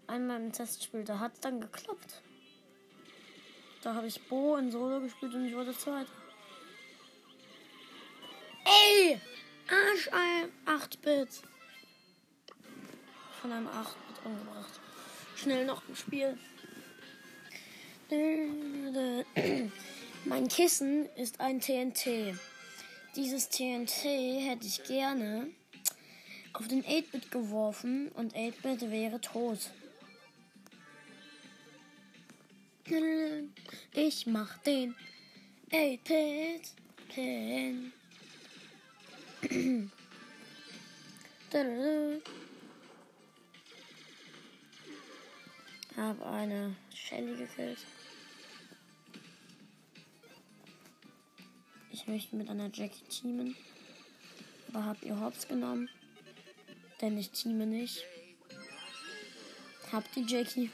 Einmal 0.06 0.40
im 0.40 0.52
Testspiel, 0.52 1.04
da 1.04 1.18
hat 1.18 1.34
es 1.34 1.40
dann 1.40 1.60
geklappt. 1.60 2.22
Da 3.82 3.96
habe 3.96 4.06
ich 4.06 4.22
Bo 4.28 4.56
in 4.58 4.72
Solo 4.72 5.00
gespielt 5.00 5.34
und 5.34 5.48
ich 5.48 5.56
wurde 5.56 5.76
Zweiter. 5.76 6.12
Ey! 8.66 9.20
Arsch, 9.68 10.10
8-Bit. 10.68 11.53
Von 13.44 13.52
einem 13.52 13.68
8-Bit 13.68 14.26
umgebracht. 14.26 14.80
Schnell 15.36 15.66
noch 15.66 15.82
ein 15.90 15.98
Spiel. 15.98 16.38
Mein 20.24 20.48
Kissen 20.48 21.08
ist 21.18 21.42
ein 21.42 21.60
TNT. 21.60 22.38
Dieses 23.18 23.50
TNT 23.50 24.06
hätte 24.48 24.66
ich 24.66 24.82
gerne 24.86 25.50
auf 26.54 26.70
den 26.70 26.86
8-Bit 26.86 27.32
geworfen 27.32 28.14
und 28.14 28.34
8-Bit 28.34 28.90
wäre 28.90 29.20
tot. 29.20 29.60
Ich 33.92 34.26
mach 34.26 34.58
den 34.60 34.96
8-Bit 35.70 36.72
Pin. 37.10 37.92
Hab 45.96 46.26
eine 46.26 46.76
Shelly 46.94 47.36
gekillt. 47.38 47.80
Ich 51.92 52.08
möchte 52.08 52.36
mit 52.36 52.50
einer 52.50 52.70
Jackie 52.74 53.06
teamen. 53.06 53.56
Aber 54.70 54.86
hab 54.86 55.04
ihr 55.04 55.20
Hops 55.20 55.48
genommen. 55.48 55.90
Denn 57.00 57.18
ich 57.18 57.30
teame 57.30 57.68
nicht. 57.68 58.04
Hab 59.92 60.12
die 60.14 60.26
Jackie. 60.26 60.72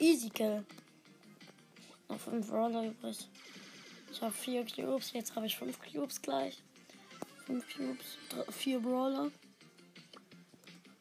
Easy 0.00 0.28
Kill. 0.28 0.64
Noch 2.08 2.18
5 2.18 2.50
Roller 2.50 2.86
übrig. 2.86 3.28
Ich 4.10 4.20
habe 4.20 4.32
4 4.32 4.66
Cubes. 4.66 5.12
Jetzt 5.12 5.36
habe 5.36 5.46
ich 5.46 5.56
5 5.56 5.78
Cubes 5.80 6.20
gleich. 6.20 6.60
5 7.46 7.64
Cubes. 7.76 8.18
4 8.50 8.80
Brawler. 8.80 9.30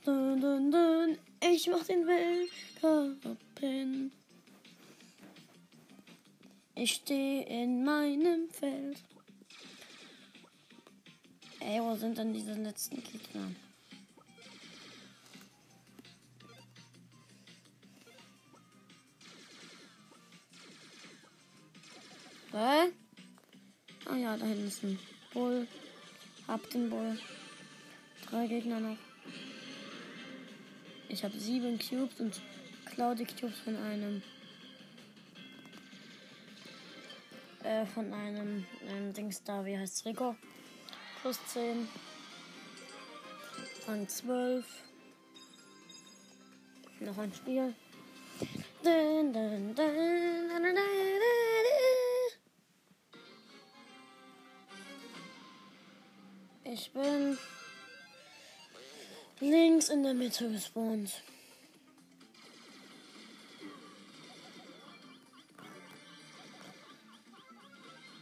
Dun, 0.04 0.42
dun, 0.42 0.72
dun. 0.72 1.18
Ich 1.44 1.68
mach 1.68 1.84
den 1.84 2.08
Weltcup-Pin. 2.08 4.12
Ich 6.74 6.94
stehe 6.94 7.46
in 7.46 7.84
meinem 7.84 8.50
Feld. 8.50 8.98
Ey, 11.60 11.80
wo 11.80 11.96
sind 11.96 12.18
denn 12.18 12.34
diese 12.34 12.54
letzten 12.54 13.04
Gegner? 13.04 13.52
Hä? 22.54 22.92
Ah 24.06 24.16
ja, 24.16 24.36
da 24.36 24.46
hinten 24.46 24.68
ist 24.68 24.84
ein 24.84 24.98
Bull. 25.32 25.68
Hab 26.48 26.68
den 26.72 26.90
Bull. 26.90 27.20
Drei 28.28 28.48
Gegner 28.48 28.80
noch. 28.80 28.98
Ich 31.12 31.26
habe 31.26 31.38
sieben 31.38 31.78
Cubes 31.78 32.22
und 32.22 32.42
klaue 32.86 33.16
die 33.16 33.26
Cubes 33.26 33.60
von 33.60 33.76
einem. 33.76 34.24
Äh, 37.64 37.86
von 37.86 38.14
einem, 38.14 38.66
einem 38.88 39.14
Dings 39.14 39.44
da, 39.44 39.66
wie 39.66 39.78
heißt 39.78 40.06
Rico? 40.06 40.38
Plus 41.22 41.38
10. 41.48 41.86
Rang 43.88 44.08
12. 44.08 44.66
Noch 47.02 47.18
ein 47.18 47.34
Spiel. 47.34 47.76
Dun, 48.82 49.34
dun, 49.34 49.76
dun, 49.76 50.78
ich 56.64 56.92
bin 56.94 57.38
links 59.42 59.90
in 59.90 60.04
der 60.04 60.14
Mitte 60.14 60.50
gespawnt. 60.52 61.24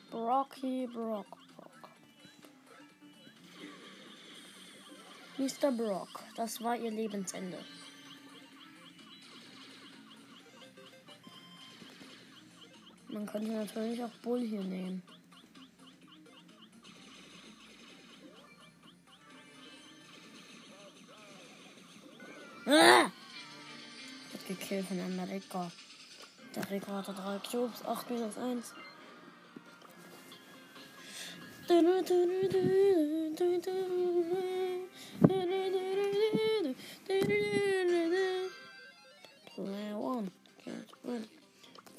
Brocky 0.10 0.88
Brock 0.88 1.28
Brock. 1.56 1.90
Mr. 5.38 5.72
Brock, 5.72 6.24
das 6.36 6.62
war 6.62 6.76
ihr 6.76 6.92
Lebensende. 6.92 7.60
Man 13.10 13.26
könnte 13.26 13.52
natürlich 13.52 14.04
auch 14.04 14.14
Bull 14.22 14.42
hier 14.42 14.64
nehmen. 14.64 15.02
Ah! 22.72 23.10
Wird 24.32 24.48
gekillt 24.48 24.88
von 24.88 25.00
einem 25.00 25.20
Rico. 25.22 25.72
Der 26.56 26.70
Rico 26.70 26.92
hatte 26.94 27.14
drei 27.14 27.40
Cubes, 27.40 27.84
8 27.84 28.10
minus 28.12 28.38
1. 28.38 28.74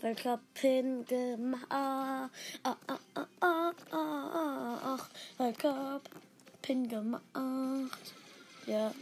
Weltcup-Pin 0.02 1.04
gemacht. 1.04 2.30
Weltcup-Pin 5.37 6.88
gemacht. 6.88 7.22
Ja, 8.66 8.92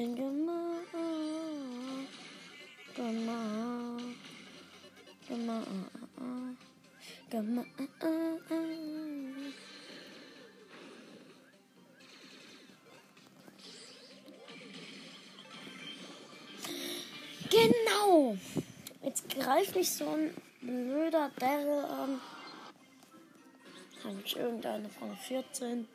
Weltcup-Pin 0.00 0.16
gemacht. 0.16 0.86
Gemacht. 2.96 4.04
Gemacht. 5.28 5.66
Gemacht. 7.30 7.66
Genau. 17.50 18.36
Jetzt 19.02 19.28
greift 19.28 19.74
mich 19.74 19.90
so 19.90 20.08
ein 20.08 20.34
blöder 20.60 21.30
Daryl 21.38 21.84
an. 21.84 22.20
Habe 24.04 24.22
ich 24.24 24.36
irgendeine 24.36 24.88
von 24.88 25.14
14, 25.14 25.86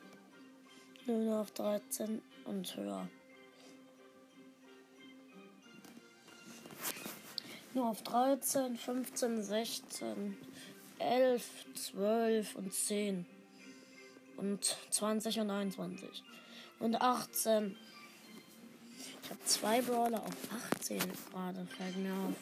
nur 1.06 1.40
auf 1.40 1.50
13 1.52 2.22
und 2.44 2.76
höher. 2.76 3.08
Nur 7.76 7.90
auf 7.90 8.02
13, 8.04 8.78
15, 8.78 9.42
16, 9.42 10.38
11, 10.98 11.44
12 11.74 12.54
und 12.54 12.72
10 12.72 13.26
und 14.38 14.76
20 14.88 15.40
und 15.40 15.50
21 15.50 16.24
und 16.78 16.98
18. 16.98 17.76
Ich 19.22 19.28
habe 19.28 19.44
zwei 19.44 19.82
Brawler 19.82 20.22
auf 20.22 20.32
18 20.76 20.98
gerade, 20.98 21.66
fällt 21.76 21.98
mir 21.98 22.14
auf. 22.14 22.34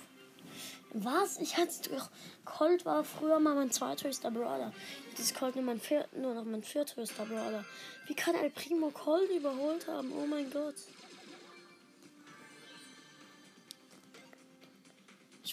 Was? 0.93 1.41
Ich 1.41 1.57
hatte 1.57 1.91
doch. 1.91 2.11
Colt 2.45 2.87
war 2.87 3.03
früher 3.03 3.41
mal 3.41 3.57
mein 3.57 3.73
zweithöchster 3.73 4.31
Brawler. 4.31 4.73
Jetzt 5.11 5.19
ist 5.19 5.35
Colt 5.35 5.57
nur, 5.57 5.65
mein 5.65 5.81
vier, 5.81 6.07
nur 6.17 6.35
noch 6.35 6.45
mein 6.45 6.63
vierthöchster 6.63 7.25
Brawler. 7.25 7.65
Wie 8.07 8.15
kann 8.15 8.37
El 8.37 8.51
Primo 8.51 8.91
Colt 8.91 9.29
überholt 9.33 9.89
haben? 9.89 10.13
Oh 10.13 10.27
mein 10.27 10.49
Gott. 10.53 10.77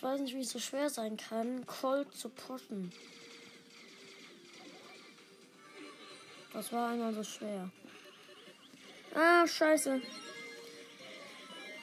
Ich 0.01 0.07
weiß 0.07 0.21
nicht, 0.21 0.33
wie 0.33 0.41
es 0.41 0.49
so 0.49 0.57
schwer 0.57 0.89
sein 0.89 1.15
kann, 1.15 1.63
Colt 1.67 2.11
zu 2.11 2.29
pushen. 2.29 2.91
Das 6.51 6.73
war 6.73 6.89
einmal 6.89 7.13
so 7.13 7.23
schwer. 7.23 7.69
Ah, 9.13 9.45
scheiße. 9.45 10.01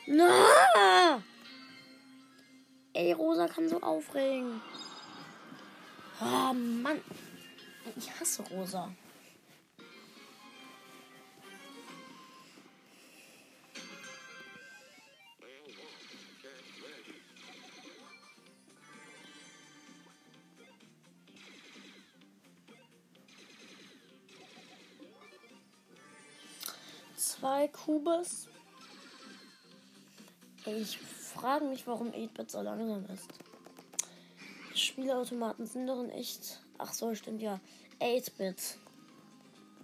Na! 0.08 1.22
Ey, 2.92 3.12
Rosa 3.12 3.46
kann 3.46 3.68
so 3.68 3.80
aufregen. 3.82 4.60
Oh, 6.20 6.52
Mann. 6.52 7.00
Ich 7.96 8.10
hasse 8.18 8.42
Rosa. 8.42 8.92
Zwei 27.48 27.68
Kubus. 27.68 28.46
Ich 30.66 30.98
frage 30.98 31.64
mich, 31.64 31.86
warum 31.86 32.08
8-Bit 32.08 32.50
so 32.50 32.60
langsam 32.60 33.06
ist. 33.06 33.26
Spielautomaten 34.74 35.66
sind 35.66 35.86
doch 35.86 36.02
in 36.02 36.10
echt. 36.10 36.60
Ach 36.76 36.92
so, 36.92 37.14
stimmt 37.14 37.40
ja. 37.40 37.58
8-Bit. 38.02 38.76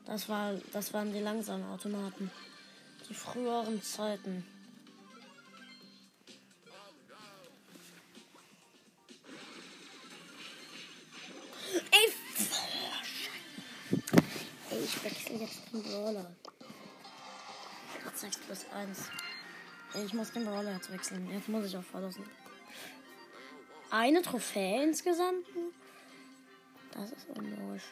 Das, 0.05 0.29
war, 0.29 0.53
das 0.75 0.93
waren 0.93 1.11
die 1.15 1.21
langsamen 1.21 1.65
Automaten. 1.71 2.31
Die 3.09 3.15
früheren 3.15 3.81
Zeiten. 3.81 4.45
Ey 11.91 12.13
ich 14.85 15.05
wechsle 15.05 15.37
jetzt 15.37 15.61
den 15.73 15.83
Brawler. 15.83 16.31
6 18.17 18.37
plus 18.39 18.67
1. 18.73 18.99
Ich 20.05 20.15
muss 20.15 20.33
den 20.33 20.45
Brawler 20.45 20.73
jetzt 20.75 20.93
wechseln. 20.93 21.31
Jetzt 21.31 21.49
muss 21.49 21.67
ich 21.67 21.77
auch 21.77 21.85
verlassen. 21.85 22.25
Eine 23.91 24.23
Trophäe 24.23 24.83
insgesamt? 24.83 25.47
Das 26.93 27.13
ist 27.13 27.29
unlogisch. 27.29 27.85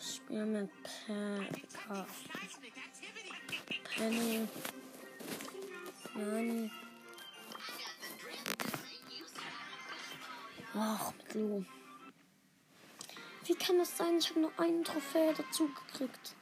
Ich 0.00 0.16
spiele 0.16 0.46
mit 0.46 0.70
Pe 0.82 1.46
Pe 1.86 2.06
Penny. 3.96 4.48
Nani. 6.14 6.70
Ach, 10.74 11.12
mit 11.12 11.34
Lu. 11.34 11.64
Wie 13.46 13.54
kann 13.54 13.76
das 13.76 13.94
sein? 13.98 14.16
Ich 14.18 14.30
habe 14.30 14.40
nur 14.40 14.52
eine 14.56 14.82
Trophäe 14.82 15.34
dazu 15.34 15.68
gekriegt. 15.68 16.34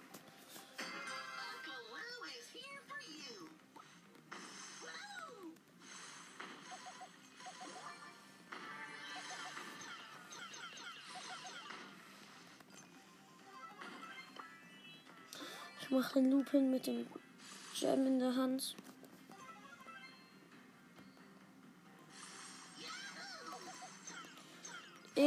Ich 15.80 15.90
mache 15.90 16.14
den 16.14 16.30
Looping 16.30 16.70
mit 16.70 16.86
dem 16.86 17.04
Gem 17.74 18.06
in 18.06 18.20
der 18.20 18.36
Hand. 18.36 18.76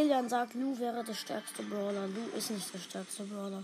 Elian 0.01 0.27
sagt, 0.27 0.53
Lu 0.55 0.77
wäre 0.77 1.03
der 1.03 1.13
stärkste 1.13 1.63
Brawler. 1.63 2.07
Lu 2.07 2.37
ist 2.37 2.51
nicht 2.51 2.73
der 2.73 2.79
stärkste 2.79 3.23
Brawler. 3.23 3.63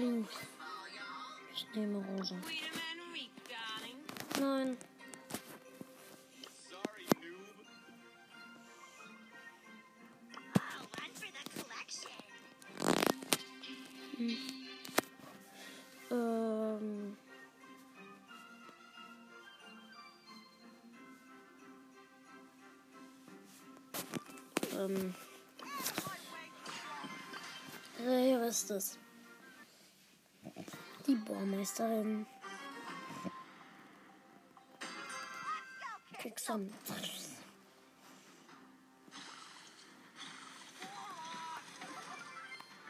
Lu. 0.00 0.24
Ich 1.52 1.66
nehme 1.74 1.98
Rosa. 1.98 2.34
Nein. 4.40 4.78
Hm. 14.16 14.36
Ähm. 16.10 17.16
Ähm. 24.78 25.14
Hey, 27.98 28.40
was 28.40 28.62
ist 28.62 28.70
das? 28.70 29.09
Die 31.10 31.16
Bohrmeisterin. 31.16 32.24
Kriegsamt. 36.12 36.72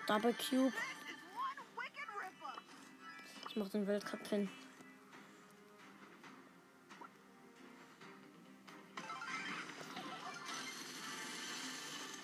Double 0.06 0.34
Cube. 0.34 0.74
Ich 3.48 3.56
mach 3.56 3.70
den 3.70 3.86
Weltcup 3.86 4.26
hin. 4.26 4.50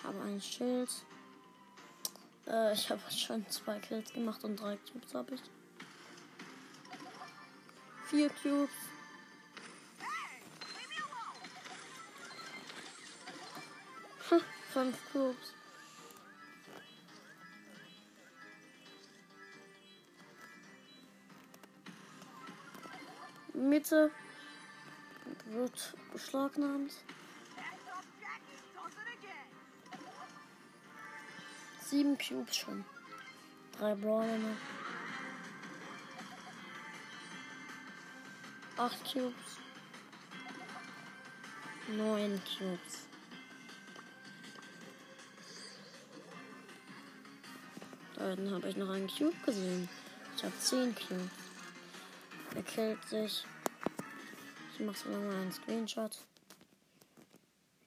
Habe 0.03 0.21
ein 0.21 0.39
Schild. 0.39 0.91
Äh, 2.45 2.73
ich 2.73 2.87
habe 2.91 3.01
schon 3.09 3.49
zwei 3.49 3.79
Kills 3.79 4.13
gemacht 4.13 4.43
und 4.43 4.57
drei 4.57 4.77
Cubes 4.77 5.15
habe 5.15 5.33
ich. 5.33 5.41
Vier 8.09 8.29
Cubes. 8.29 8.69
Hm, 14.29 14.41
fünf 14.71 15.11
Cubes. 15.11 15.53
Mitte 23.53 24.11
wird 25.47 25.93
beschlagnahmt. 26.13 26.93
Sieben 31.81 32.17
Cubes 32.17 32.55
schon. 32.55 32.85
Drei 33.77 33.95
Brawler 33.95 34.37
noch. 34.37 34.76
Acht 38.77 39.03
Cubes. 39.11 39.33
Neun 41.87 42.39
Cubes. 42.45 43.07
Da 48.15 48.29
habe 48.29 48.69
ich 48.69 48.77
noch 48.77 48.89
einen 48.89 49.07
Cube 49.07 49.35
gesehen. 49.43 49.89
Ich 50.35 50.43
habe 50.43 50.59
zehn 50.59 50.93
Cubes. 50.93 51.31
Er 52.53 52.61
killt 52.63 53.03
sich. 53.07 53.45
Ich 54.73 54.79
mache 54.85 54.97
so 54.97 55.09
lange 55.09 55.33
einen 55.35 55.51
Screenshot. 55.51 56.15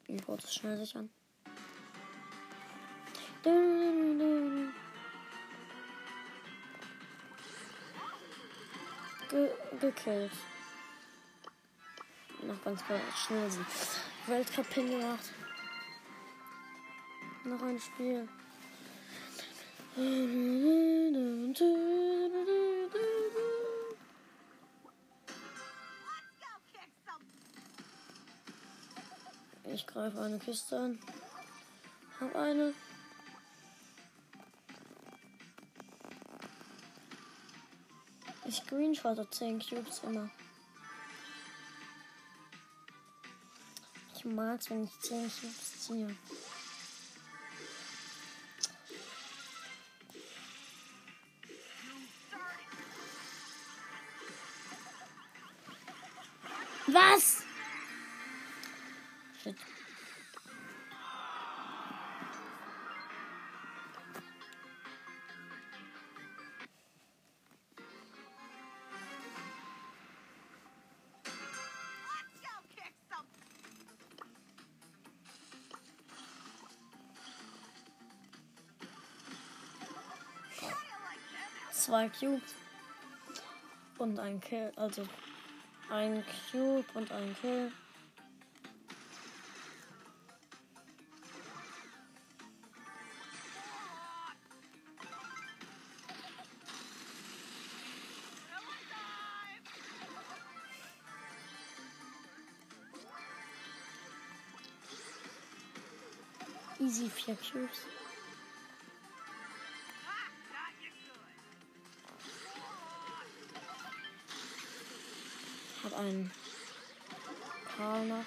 Die 0.09 0.19
Fotos 0.19 0.53
schnell 0.53 0.77
sichern. 0.77 1.09
Ge 9.31 9.51
gekillt. 9.81 10.33
Noch 12.51 12.65
ganz 12.65 12.83
schnell 13.15 13.49
sie. 13.49 13.65
Weltcup-Pin 14.27 14.91
gemacht. 14.91 15.31
Noch 17.45 17.63
ein 17.63 17.79
Spiel. 17.79 18.29
Ich 29.73 29.87
greife 29.87 30.21
eine 30.21 30.39
Kiste 30.41 30.77
an. 30.77 30.99
Hab 32.19 32.35
eine. 32.35 32.75
Ich 38.45 38.57
screenshotte 38.57 39.31
10 39.31 39.61
Cubes 39.61 40.01
immer. 40.03 40.29
Тьма, 44.21 44.59
27, 44.59 45.31
77. 45.89 46.15
Zwei 81.91 82.09
Cubes 82.09 82.55
und 83.99 84.17
ein 84.21 84.41
Kill, 84.41 84.73
also 84.77 85.03
ein 85.91 86.25
Cube 86.53 86.85
und 86.95 87.11
ein 87.11 87.35
Kill. 87.41 87.73
Easy 106.79 107.11
vier 107.11 107.35
Cubes. 107.35 107.81
Hab 115.83 115.99
einen 115.99 116.31
noch. 117.79 118.25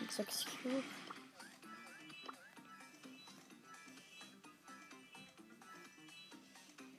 Und 0.00 0.12
sechs 0.12 0.44
Cubes. 0.44 0.84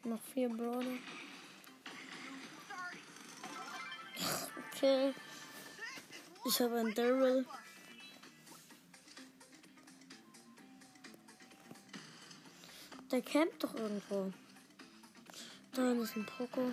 Noch 0.04 0.22
vier 0.34 0.50
Brawler. 0.50 0.98
Okay. 4.72 5.14
Ich 6.46 6.60
habe 6.60 6.80
einen 6.80 6.94
Daryl. 6.94 7.46
Der 13.12 13.22
campt 13.22 13.64
doch 13.64 13.74
irgendwo. 13.74 14.32
Da 15.74 15.92
ist 15.92 16.16
ein 16.16 16.26
Poco. 16.26 16.72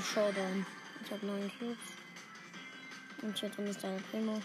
Oh, 0.00 0.02
Showdown. 0.02 0.64
Ich 1.04 1.12
habe 1.12 1.26
neun 1.26 1.52
Cubes. 1.58 1.76
Und 3.20 3.36
hier 3.36 3.50
drin 3.50 3.66
ist 3.66 3.84
deine 3.84 4.00
Primo. 4.00 4.40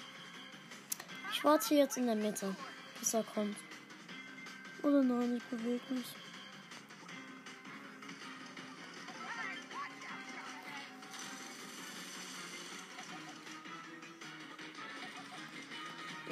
Ich 1.32 1.44
warte 1.46 1.76
jetzt 1.76 1.96
in 1.96 2.08
der 2.08 2.16
Mitte, 2.16 2.54
bis 3.00 3.14
er 3.14 3.24
kommt. 3.24 3.56
Oder 4.84 5.02
nein, 5.02 5.38
ich 5.38 5.44
bewege 5.44 5.94
mich. 5.94 6.08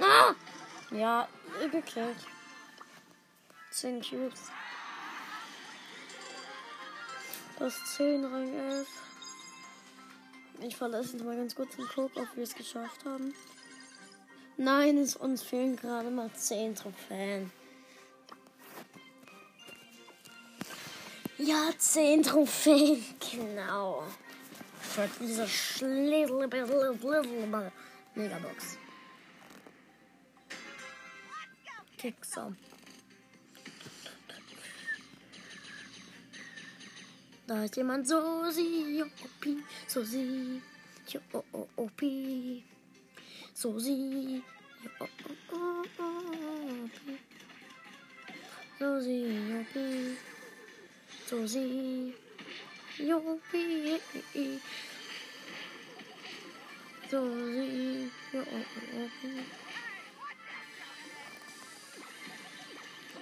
Ah! 0.02 0.36
Ja, 0.92 1.30
gekillt. 1.72 2.18
10 3.72 4.02
Cubes. 4.02 4.52
Das 7.58 7.86
10 7.96 8.26
Rang 8.26 8.54
11. 8.54 9.13
Ich 10.66 10.78
verlasse 10.78 11.18
jetzt 11.18 11.26
mal 11.26 11.36
ganz 11.36 11.56
kurz 11.56 11.76
den 11.76 11.88
Guck, 11.94 12.16
ob 12.16 12.28
wir 12.36 12.44
es 12.44 12.56
geschafft 12.56 13.04
haben. 13.04 13.34
Nein, 14.56 14.98
es 14.98 15.16
uns 15.18 15.44
fehlen 15.44 15.76
gerade 15.76 16.10
mal 16.10 16.32
10 16.32 16.76
Trophäen. 16.76 17.52
Ja, 21.38 21.70
10 21.78 22.24
Trophäen, 22.24 23.04
genau. 23.32 24.04
Für 24.80 25.10
diese 25.20 25.48
Schlittle 25.50 26.48
Megabox. 28.16 28.78
Kickser. 31.98 32.54
Da 37.54 37.66
ist 37.66 37.76
jemand 37.78 38.08
so 38.08 38.50
sie, 38.50 38.98
Jopi, 38.98 39.64
so 39.86 40.04
sie, 40.04 40.60
Jopi, 41.08 42.64
so 43.54 43.78
sie, 43.78 44.42
Jopi, 44.82 45.44
so 48.80 49.00
sie, 49.00 49.22
Jopi, 49.52 50.18
so 51.30 51.46
sie, 51.46 52.16
Jopi, 52.98 54.00
so 57.12 57.22
sie, 57.54 58.12
Jopi. 58.32 59.46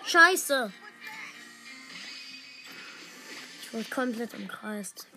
Scheiße! 0.05 0.71
Wurde 3.71 3.85
komplett 3.89 4.33
umkreist. 4.33 5.07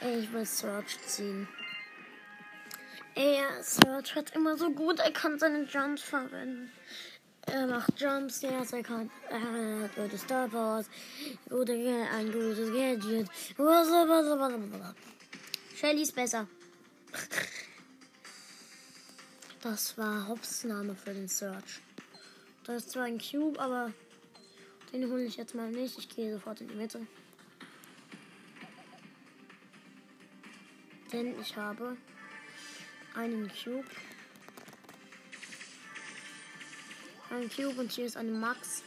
Ich 0.00 0.32
will 0.32 0.46
Search 0.46 0.98
ziehen. 1.06 1.46
Ey, 3.14 3.42
Search 3.62 4.14
hat 4.14 4.34
immer 4.34 4.56
so 4.56 4.70
gut, 4.70 4.98
er 4.98 5.12
kann 5.12 5.38
seine 5.38 5.64
Jumps 5.64 6.02
verwenden. 6.02 6.72
Er 7.46 7.66
macht 7.66 8.00
Jumps, 8.00 8.40
ja, 8.40 8.62
er 8.62 8.82
kann. 8.82 9.10
Er 9.28 9.84
hat 9.84 9.94
gute 9.94 10.16
Star 10.16 10.48
Powers, 10.48 10.88
gute, 11.48 11.72
ein 11.72 12.32
gutes 12.32 12.72
Gadget. 12.72 13.28
Shelly 15.76 16.02
ist 16.02 16.14
besser. 16.14 16.46
Das 19.62 19.96
war 19.96 20.26
Hobbs 20.26 20.64
Name 20.64 20.96
für 20.96 21.14
den 21.14 21.28
Search. 21.28 21.80
Da 22.64 22.74
ist 22.74 22.90
zwar 22.90 23.04
ein 23.04 23.20
Cube, 23.20 23.60
aber 23.60 23.92
den 24.92 25.08
hole 25.08 25.22
ich 25.22 25.36
jetzt 25.36 25.54
mal 25.54 25.70
nicht. 25.70 25.96
Ich 25.98 26.08
gehe 26.08 26.32
sofort 26.32 26.60
in 26.60 26.66
die 26.66 26.74
Mitte. 26.74 27.06
Denn 31.12 31.38
ich 31.40 31.54
habe 31.56 31.96
einen 33.14 33.50
Cube. 33.52 33.84
Ein 37.30 37.50
Cube 37.50 37.80
und 37.80 37.92
hier 37.92 38.06
ist 38.06 38.16
eine 38.16 38.30
Max. 38.30 38.82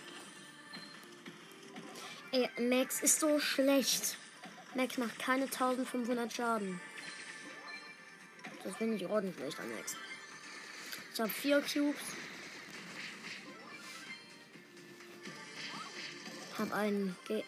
Ey, 2.31 2.49
Max 2.59 3.01
ist 3.01 3.19
so 3.19 3.39
schlecht. 3.39 4.17
Max 4.73 4.97
macht 4.97 5.19
keine 5.19 5.43
1500 5.43 6.33
Schaden. 6.33 6.81
Das 8.63 8.75
finde 8.77 8.95
ich 8.95 9.05
ordentlich 9.05 9.57
an 9.59 9.75
Max. 9.75 9.95
Ich 11.13 11.19
habe 11.19 11.29
vier 11.29 11.61
Cubes. 11.61 12.01
Hab 16.57 16.73
einen 16.73 17.15
Ge 17.27 17.43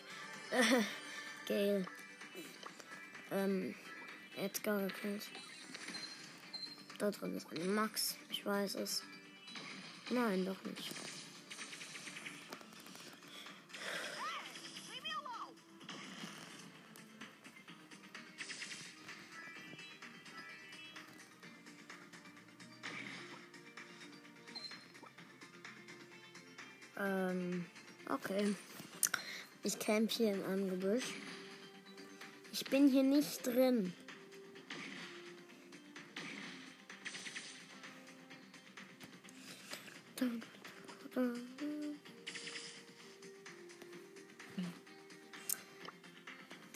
äh, 0.51 0.63
Gale. 1.47 1.85
Ähm, 3.31 3.75
Edgar 4.38 4.82
gekillt. 4.88 5.23
Da 7.00 7.12
drin 7.12 7.36
ist 7.36 7.47
eine 7.52 7.65
Max. 7.65 8.15
Ich 8.30 8.45
weiß 8.45 8.76
es. 8.76 9.04
Nein, 10.10 10.45
doch 10.45 10.63
nicht. 10.63 10.91
Ähm, 27.00 27.65
okay. 28.10 28.56
Ich 29.63 29.78
camp 29.78 30.12
hier 30.12 30.34
im 30.34 30.43
Angebüsch. 30.45 31.13
Ich 32.52 32.65
bin 32.65 32.88
hier 32.88 33.04
nicht 33.04 33.45
drin. 33.45 33.93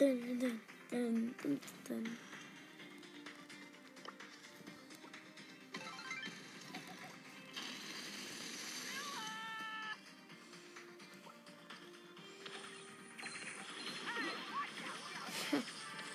Dun, 0.01 0.17
dun, 0.39 0.59
dun, 0.89 1.33
dun, 1.43 1.59
dun. 1.87 2.17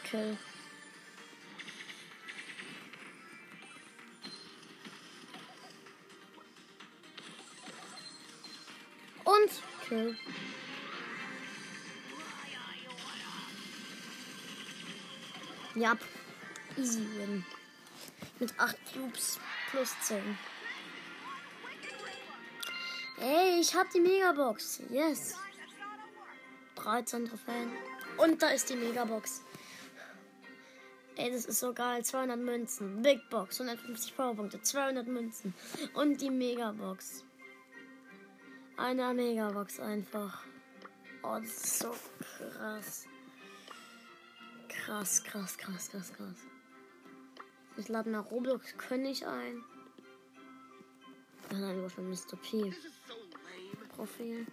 Kill. 0.03 0.56
Ja, 15.77 15.95
easy 16.79 17.07
win. 17.17 17.45
Mit 18.41 18.59
8 18.59 18.77
Cubes 18.93 19.39
plus 19.71 19.95
10. 20.05 20.39
Ey, 23.21 23.61
ich 23.61 23.75
hab 23.75 23.91
die 23.91 24.01
Megabox. 24.01 24.81
Yes. 24.89 25.37
13 26.77 27.27
Trophäen. 27.27 27.71
Und 28.17 28.43
da 28.43 28.49
ist 28.49 28.71
die 28.71 28.77
Megabox. 28.77 29.43
Ey, 31.17 31.31
das 31.31 31.45
ist 31.45 31.61
so 31.61 31.75
geil. 31.75 32.03
200 32.03 32.39
Münzen. 32.39 33.03
Big 33.03 33.29
Box. 33.29 33.61
150 33.61 34.17
Powerpunkte. 34.17 34.63
200 34.63 35.07
Münzen. 35.07 35.53
Und 35.93 36.23
die 36.23 36.31
Megabox. 36.31 37.23
Eine 38.79 39.13
Megabox 39.13 39.79
einfach. 39.79 40.43
Oh, 41.23 41.39
das 41.39 41.49
ist 41.49 41.79
so 41.81 41.95
krass. 42.53 43.07
Krass, 44.87 45.21
krass, 45.25 45.59
krass, 45.59 45.89
krass, 45.91 46.13
krass. 46.13 46.47
Ich 47.77 47.89
lade 47.89 48.09
nach 48.09 48.31
Roblox 48.31 48.79
König 48.79 49.27
ein. 49.27 49.65
Dann 51.51 51.65
einfach 51.65 51.91
schon 51.91 52.09
Mr. 52.09 52.37
P. 52.41 52.73
Profil. 53.97 54.47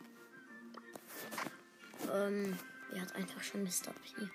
Ähm, 2.11 2.57
er 2.95 3.01
hat 3.01 3.15
einfach 3.15 3.43
schon 3.43 3.61
Mr. 3.61 3.93
P. 3.93 4.27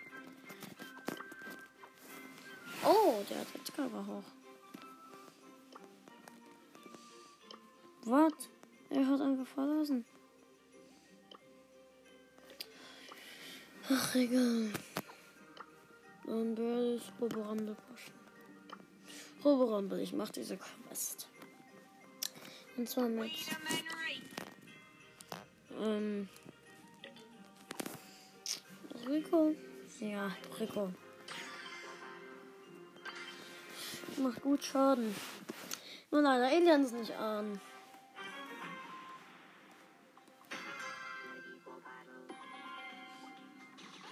Oh, 2.84 3.24
der 3.28 3.40
hat 3.40 3.48
Edgar 3.56 4.06
hoch. 4.06 4.22
Was? 8.04 8.48
Er 8.90 9.04
hat 9.04 9.20
einfach 9.20 9.48
verlassen. 9.48 10.04
Ach, 13.90 14.14
egal. 14.14 14.70
Dann 16.28 16.58
werde 16.58 16.96
ich 16.96 17.10
Roborumble 17.18 17.74
pushen. 17.74 18.12
Roborumble, 19.42 19.98
ich 20.02 20.12
mach 20.12 20.28
diese 20.28 20.58
Quest. 20.58 21.26
Und 22.76 22.86
zwar 22.86 23.08
mit. 23.08 23.32
Ähm. 25.80 26.28
Rico? 29.08 29.54
Ja, 30.00 30.30
Rico. 30.60 30.92
Macht 34.18 34.42
gut 34.42 34.62
Schaden. 34.62 35.14
Nur 36.10 36.20
leider 36.20 36.48
Aliens 36.48 36.92
nicht 36.92 37.14
an. 37.14 37.58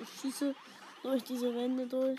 Ich 0.00 0.20
schieße 0.20 0.54
durch 1.06 1.22
diese 1.22 1.54
Wände 1.54 1.86
durch. 1.86 2.18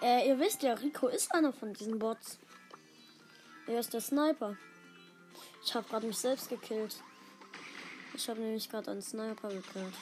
Äh, 0.00 0.28
ihr 0.28 0.38
wisst 0.38 0.62
ja, 0.62 0.72
Rico 0.72 1.08
ist 1.08 1.34
einer 1.34 1.52
von 1.52 1.74
diesen 1.74 1.98
Bots. 1.98 2.38
Er 3.66 3.80
ist 3.80 3.92
der 3.92 4.00
Sniper. 4.00 4.56
Ich 5.62 5.74
habe 5.74 5.86
gerade 5.86 6.06
mich 6.06 6.16
selbst 6.16 6.48
gekillt. 6.48 6.96
Ich 8.14 8.26
habe 8.28 8.40
nämlich 8.40 8.70
gerade 8.70 8.90
einen 8.92 9.02
Sniper 9.02 9.48
gekillt. 9.48 9.94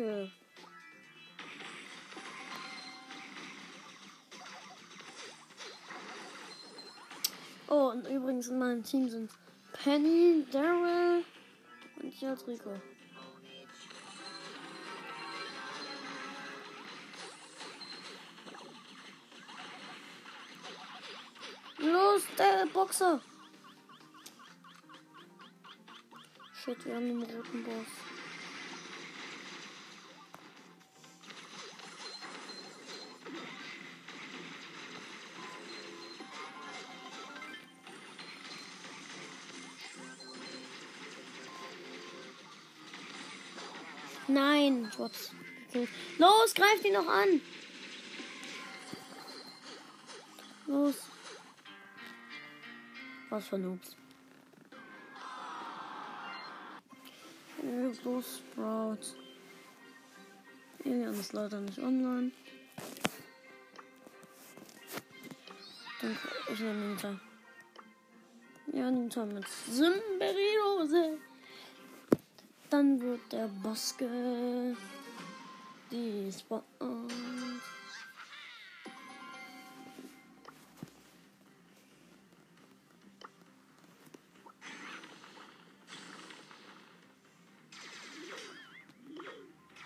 Okay. 0.00 0.32
Oh, 7.68 7.90
und 7.90 8.08
übrigens 8.08 8.48
in 8.48 8.58
meinem 8.58 8.82
Team 8.82 9.10
sind 9.10 9.30
Penny, 9.74 10.46
Daryl 10.50 11.22
und 11.96 12.04
ich 12.04 12.26
als 12.26 12.48
Rico. 12.48 12.80
Los, 21.76 22.22
der 22.38 22.66
Boxer! 22.72 23.20
Shit, 26.54 26.86
wir 26.86 26.94
haben 26.94 27.20
den 27.20 27.22
roten 27.22 27.64
Boss. 27.64 28.09
Nein, 44.40 44.90
Schwarz. 44.94 45.32
Los, 46.16 46.54
greift 46.54 46.84
ihn 46.86 46.94
noch 46.94 47.06
an. 47.06 47.40
Los. 50.66 50.94
Was 53.28 53.48
für 53.48 53.58
Noobs. 53.58 53.96
Los, 58.04 58.38
Sprout. 58.38 59.04
Alien 60.86 61.20
ist 61.20 61.34
leider 61.34 61.60
nicht 61.60 61.78
online. 61.78 62.32
Dann 66.00 66.16
ich 66.50 66.60
nehme 66.60 66.94
Nita. 66.94 67.20
Ja, 68.72 68.90
Nita 68.90 69.26
mit 69.26 69.46
Symberiose. 69.68 71.18
Dann 72.70 73.00
wird 73.00 73.32
der 73.32 73.48
Boss 73.48 73.96
gespawnt. 73.98 74.78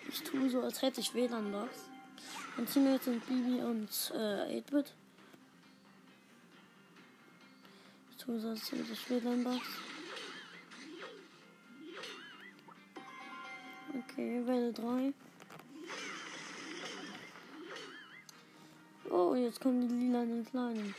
Ich 0.07 0.23
tue 0.23 0.51
so, 0.51 0.61
als 0.61 0.83
hätte 0.83 1.01
ich 1.01 1.15
WLAN-Bugs. 1.15 1.89
Mein 2.57 2.67
Teammates 2.67 3.07
sind 3.07 3.27
Bibi 3.27 3.63
und 3.63 4.13
äh, 4.15 4.61
8-Bit. 4.61 4.93
Ich 8.11 8.17
tue 8.19 8.39
so, 8.39 8.51
als 8.51 8.71
hätte 8.71 8.93
ich 8.93 9.09
WLAN-Bugs. 9.09 9.94
Okay, 14.25 14.47
Welle 14.47 14.73
3. 14.73 15.13
Oh, 19.11 19.35
jetzt 19.35 19.61
kommen 19.61 19.87
die 19.87 19.95
lilanen 19.95 20.47
Kleinen. 20.47 20.95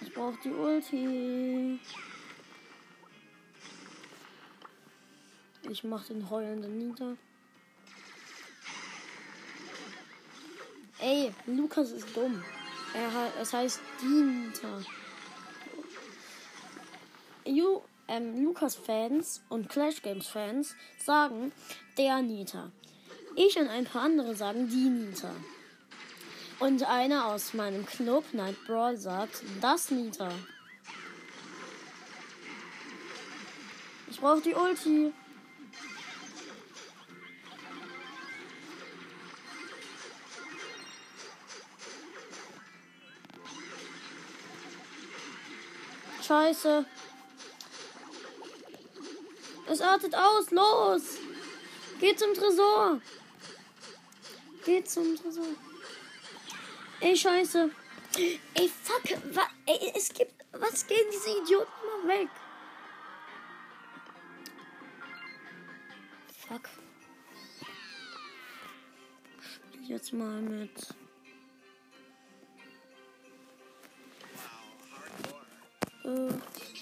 Ich 0.00 0.14
brauche 0.14 0.38
die 0.42 0.50
Ulti. 0.50 1.78
Ich 5.68 5.84
mach 5.84 6.06
den 6.06 6.30
heulenden 6.30 6.78
nieder. 6.78 7.14
Ey, 11.00 11.34
Lukas 11.44 11.90
ist 11.90 12.16
dumm. 12.16 12.42
Er, 12.94 13.42
es 13.42 13.52
heißt 13.52 13.80
Dinter. 14.00 14.82
You, 17.44 17.82
ähm, 18.08 18.44
Lukas-Fans 18.44 19.42
und 19.48 19.68
Clash 19.68 20.02
Games-Fans 20.02 20.74
sagen 20.98 21.52
der 21.98 22.22
Nita. 22.22 22.70
Ich 23.36 23.58
und 23.58 23.68
ein 23.68 23.84
paar 23.84 24.02
andere 24.02 24.34
sagen 24.34 24.68
die 24.68 24.88
Nita. 24.88 25.30
Und 26.60 26.82
einer 26.84 27.26
aus 27.26 27.52
meinem 27.54 27.84
Club, 27.84 28.24
Night 28.32 28.56
Brawl, 28.66 28.96
sagt 28.96 29.42
das 29.60 29.90
Nita. 29.90 30.30
Ich 34.08 34.20
brauche 34.20 34.40
die 34.40 34.54
Ulti. 34.54 35.12
Scheiße. 46.22 46.86
Es 49.74 49.80
artet 49.80 50.14
aus. 50.14 50.52
Los. 50.52 51.18
Geht 51.98 52.20
zum 52.20 52.32
Tresor. 52.32 53.00
Geht 54.64 54.88
zum 54.88 55.16
Tresor. 55.16 55.48
Ey, 57.00 57.16
scheiße. 57.16 57.70
Ey, 58.16 58.70
fuck. 58.84 59.02
Was, 59.32 59.48
ey, 59.66 59.92
es 59.96 60.10
gibt. 60.10 60.32
Was 60.52 60.86
gehen 60.86 61.10
diese 61.12 61.40
Idioten 61.40 61.72
mal 62.06 62.08
weg? 62.08 62.28
Fuck. 66.46 66.68
Spiel 69.40 69.88
jetzt 69.88 70.12
mal 70.12 70.40
mit. 70.40 70.94
Äh, 76.04 76.73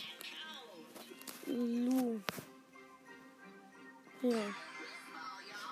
Ja. 4.23 4.55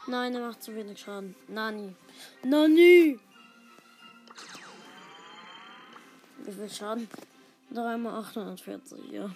Nein, 0.07 0.35
er 0.35 0.41
macht 0.41 0.63
zu 0.63 0.75
wenig 0.75 0.99
Schaden. 0.99 1.37
Nani. 1.47 1.95
Nani! 2.43 3.19
Wie 6.39 6.53
viel 6.53 6.71
Schaden? 6.71 7.09
3 7.71 7.97
mal 7.99 8.19
840, 8.19 9.11
ja. 9.13 9.31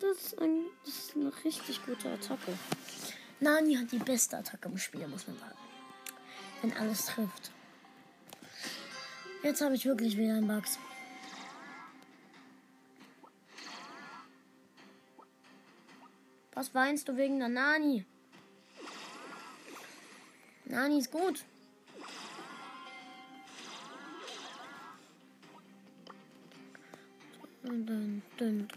Das 0.00 0.16
ist, 0.18 0.40
ein, 0.40 0.64
das 0.84 0.94
ist 0.94 1.16
eine 1.16 1.32
richtig 1.44 1.84
gute 1.84 2.10
Attacke. 2.10 2.56
Nani 3.40 3.74
hat 3.74 3.92
die 3.92 3.98
beste 3.98 4.38
Attacke 4.38 4.68
im 4.68 4.78
Spiel, 4.78 5.06
muss 5.08 5.26
man 5.26 5.38
sagen. 5.38 5.58
Wenn 6.62 6.72
alles 6.74 7.06
trifft. 7.06 7.50
Jetzt 9.42 9.60
habe 9.60 9.74
ich 9.74 9.84
wirklich 9.84 10.16
wieder 10.16 10.34
einen 10.34 10.48
Bugs. 10.48 10.78
Was 16.56 16.74
weinst 16.74 17.06
du 17.06 17.16
wegen 17.18 17.38
der 17.38 17.50
Nani? 17.50 18.06
Nani 20.64 20.98
ist 20.98 21.12
gut. 21.12 21.44
Dun, 27.62 28.22
dun, 28.38 28.68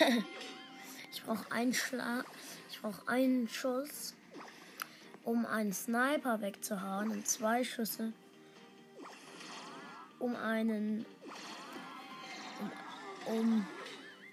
ich 1.12 1.22
brauche 1.22 1.52
einen 1.52 1.74
Schlag. 1.74 2.24
Ich 2.70 2.80
brauche 2.80 3.06
einen 3.06 3.48
Schuss, 3.48 4.14
um 5.22 5.46
einen 5.46 5.72
Sniper 5.72 6.40
wegzuhauen 6.40 7.12
und 7.12 7.28
zwei 7.28 7.62
Schüsse, 7.62 8.12
um 10.18 10.34
einen 10.34 11.06
um, 13.26 13.66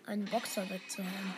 einen 0.05 0.25
Boxer 0.25 0.69
wegzuhauen. 0.69 1.33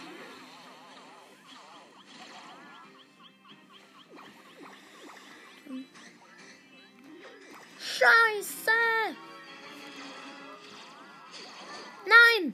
Scheiße! 7.79 8.71
Nein! 12.05 12.53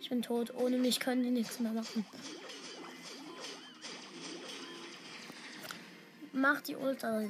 Ich 0.00 0.08
bin 0.08 0.22
tot. 0.22 0.54
Ohne 0.54 0.78
mich 0.78 1.00
können 1.00 1.22
die 1.22 1.30
nichts 1.30 1.58
mehr 1.60 1.72
machen. 1.72 2.06
Mach 6.32 6.60
die 6.62 6.76
Ultra. 6.76 7.24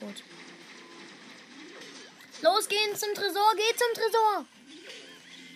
Tot. 0.00 0.24
Los, 2.42 2.68
gehen 2.68 2.96
zum 2.96 3.14
Tresor, 3.14 3.54
geht 3.54 3.78
zum 3.78 3.94
Tresor. 3.94 4.46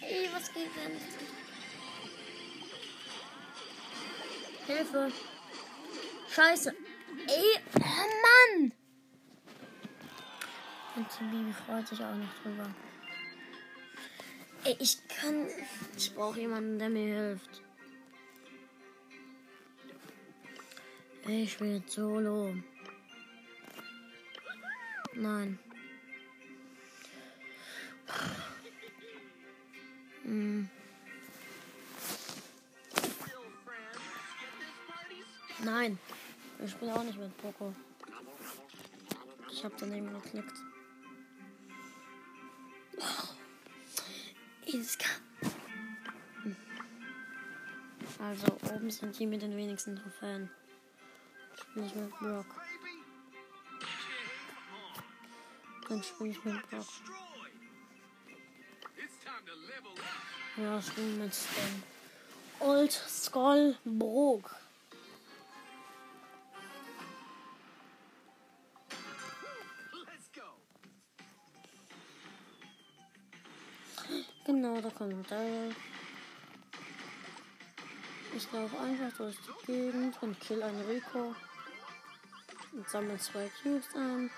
Ey, 0.03 0.29
was 0.33 0.53
geht 0.53 0.71
denn? 0.77 1.01
Hilfe. 4.67 5.13
Scheiße. 6.31 6.75
Ey, 7.27 7.61
oh 7.77 8.59
Mann. 8.59 8.73
Und 10.97 11.07
die 11.19 11.25
Bibi 11.25 11.53
freut 11.53 11.89
sich 11.89 11.99
auch 12.01 12.15
noch 12.15 12.43
drüber. 12.43 12.69
Ey, 14.65 14.77
ich 14.79 14.99
kann. 15.09 15.49
Ich 15.97 16.15
brauche 16.15 16.41
jemanden, 16.41 16.79
der 16.79 16.91
mir 16.91 17.15
hilft. 17.15 17.63
Ich 21.27 21.59
will 21.61 21.83
solo. 21.87 22.55
Nein. 25.17 25.59
Hm. 30.25 30.69
Nein. 35.63 35.99
Ich 36.65 36.71
spiele 36.73 36.95
auch 36.95 37.03
nicht 37.05 37.19
mit 37.19 37.37
Poco. 37.39 37.75
Ich 39.51 39.65
habe 39.65 39.75
daneben 39.79 40.13
geklickt. 40.13 40.57
Iska. 44.67 45.09
Hm. 46.43 46.57
Also 48.19 48.47
oben 48.73 48.91
sind 48.91 49.19
die 49.19 49.27
mit 49.27 49.43
den 49.43 49.57
wenigsten 49.57 49.97
Trophäen. 49.97 50.51
Spiele 51.57 51.87
ich 51.87 51.95
mit 51.95 52.11
Brock. 52.19 52.64
Dann 55.89 56.03
spiele 56.03 56.31
ich 56.31 56.45
mit 56.45 56.71
Brock. 56.71 56.87
Ja, 60.57 60.81
spiele 60.81 61.07
mit 61.07 61.35
Stan. 61.35 61.83
Old 62.61 62.93
Skull 62.93 63.77
Brock. 63.85 64.55
Genau, 74.47 74.79
da 74.81 74.91
kommt 74.91 75.31
der. 75.31 75.71
Ich 78.37 78.53
laufe 78.53 78.79
einfach 78.79 79.17
durch 79.17 79.37
die 79.37 79.73
Gegend 79.73 80.23
und 80.23 80.39
kill 80.39 80.63
einen 80.63 80.81
Rico. 80.83 81.35
Und 82.73 82.89
sammle 82.89 83.19
zwei 83.19 83.51
Cubes 83.63 83.95
ein. 83.95 84.31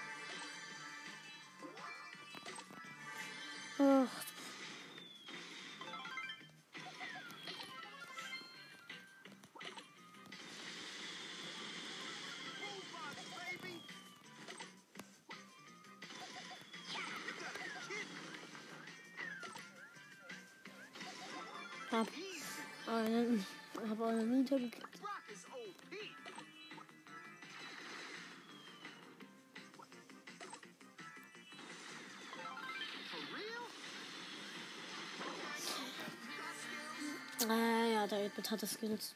Ah 37.49 37.85
ja, 37.93 38.07
der 38.07 38.25
Edmund 38.25 38.51
hat 38.51 38.63
das 38.63 38.73
Skills. 38.73 39.15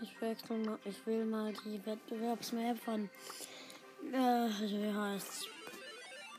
Ich 0.00 0.20
will, 0.20 0.58
mal, 0.64 0.78
ich 0.84 1.06
will 1.06 1.24
mal 1.24 1.52
die 1.64 1.84
Wettbewerbsmap 1.84 2.78
von. 2.78 3.10
Äh, 4.12 4.16
also 4.16 4.82
wie 4.82 4.94
heißt 4.94 5.48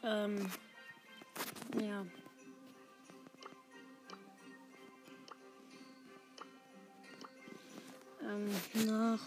Ähm. 0.05 0.51
Ja. 1.81 2.05
Ähm, 8.21 8.49
nach. 8.85 9.19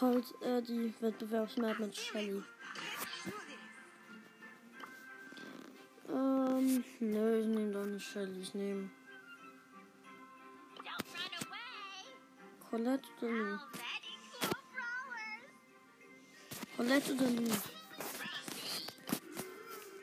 Cold, 0.00 0.24
äh, 0.40 0.62
die 0.62 0.94
Wettbewerbsmap 1.00 1.78
mit 1.78 1.94
Shelly. 1.94 2.42
Ähm, 6.08 6.84
nö, 7.00 7.40
ich 7.40 7.46
nehme 7.46 7.70
doch 7.70 7.84
nicht 7.84 8.06
Shelly, 8.10 8.40
ich 8.40 8.54
nehme. 8.54 8.88
Colette 12.70 13.08
oder 13.20 13.30
nie? 13.30 13.58
Colette 16.78 17.12
oder 17.12 17.26
nie? 17.26 17.52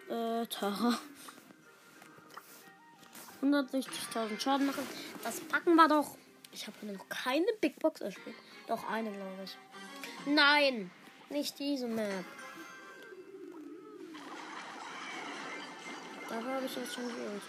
Äh, 0.10 0.46
Tara. 0.46 1.00
160.000 3.42 4.40
Schaden 4.40 4.68
machen. 4.68 4.88
Das 5.24 5.40
packen 5.40 5.74
wir 5.74 5.88
doch. 5.88 6.20
Ich 6.52 6.68
habe 6.68 6.86
noch 6.86 7.10
keine 7.10 7.48
Big 7.60 7.80
Box 7.80 8.02
erspielt. 8.02 8.36
Doch 8.68 8.88
eine, 8.88 9.12
glaube 9.12 9.44
ich. 9.44 9.58
Nein, 10.30 10.92
nicht 11.30 11.58
diese 11.58 11.88
Map. 11.88 12.26
Da 16.28 16.36
habe 16.36 16.66
ich 16.66 16.76
jetzt 16.76 16.94
schon 16.94 17.08
gehört. 17.08 17.44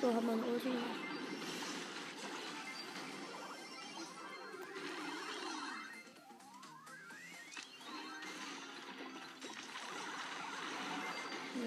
So 0.00 0.12
hat 0.12 0.24
man 0.24 0.42
Ulti. 0.42 0.70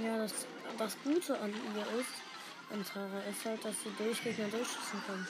Ja, 0.03 0.17
das, 0.17 0.45
das 0.77 0.97
Gute 1.05 1.39
an 1.39 1.53
ihr 1.53 1.99
ist, 2.01 2.22
an 2.69 2.83
Tara, 2.85 3.19
ist 3.29 3.45
halt, 3.45 3.63
dass 3.63 3.75
sie 3.83 3.91
Durchgegner 3.97 4.47
durchschießen 4.47 5.01
kann. 5.05 5.27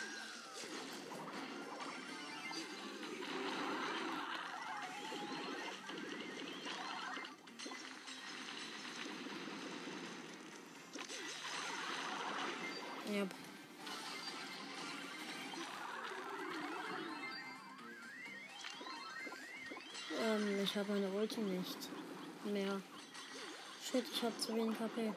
Ja. 13.11 13.27
Ähm, 20.21 20.63
ich 20.63 20.75
habe 20.77 20.93
meine 20.93 21.09
Ulti 21.09 21.41
nicht 21.41 21.77
mehr. 22.45 22.81
Shit, 23.83 24.05
ich 24.11 24.23
habe 24.23 24.37
zu 24.37 24.55
wenig 24.55 24.79
HP. 24.79 25.13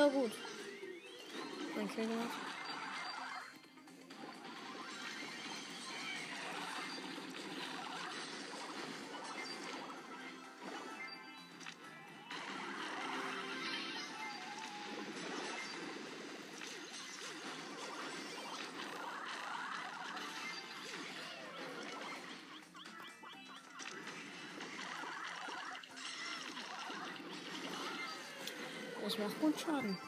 Ja 0.00 0.08
gut. 0.08 0.30
Mein 1.76 1.86
Kill 1.94 2.06
gemacht. 2.08 2.59
Ich 29.20 29.26
mach 29.26 29.38
gut 29.38 29.60
Schaden. 29.60 29.98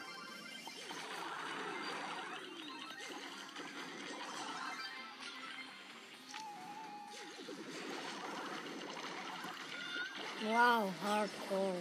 Wow, 10.47 10.91
hardcore. 11.05 11.77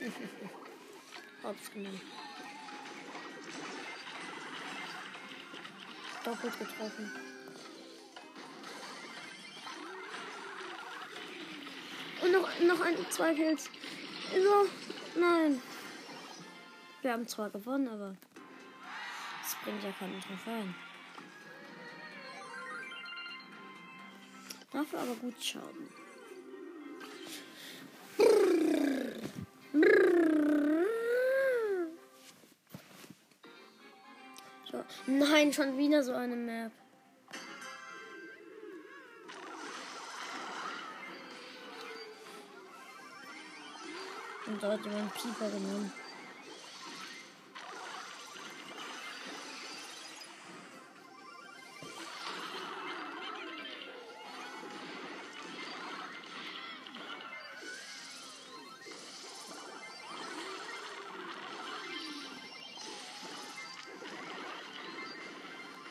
Hops 1.44 1.70
genommen. 1.72 2.00
Doppelt 6.24 6.58
getroffen. 6.58 7.12
Noch, 12.60 12.80
ein, 12.80 12.96
zwei 13.10 13.34
Kills. 13.34 13.70
So, 14.32 15.20
nein. 15.20 15.60
Wir 17.02 17.12
haben 17.12 17.26
zwar 17.26 17.50
gewonnen, 17.50 17.88
aber 17.88 18.16
es 19.44 19.56
bringt 19.64 19.82
ja 19.82 19.90
keinen 19.92 20.20
Trophäen. 20.20 20.74
Dafür 24.72 25.00
aber 25.00 25.14
gut 25.16 25.34
Schaden. 25.42 25.88
So. 34.70 34.84
Nein, 35.06 35.52
schon 35.52 35.76
wieder 35.76 36.02
so 36.02 36.14
eine 36.14 36.36
Map. 36.36 36.72
Und 44.62 44.68
dort 44.68 44.84
jemand 44.84 45.12
Pieper 45.14 45.50
genommen. 45.50 45.92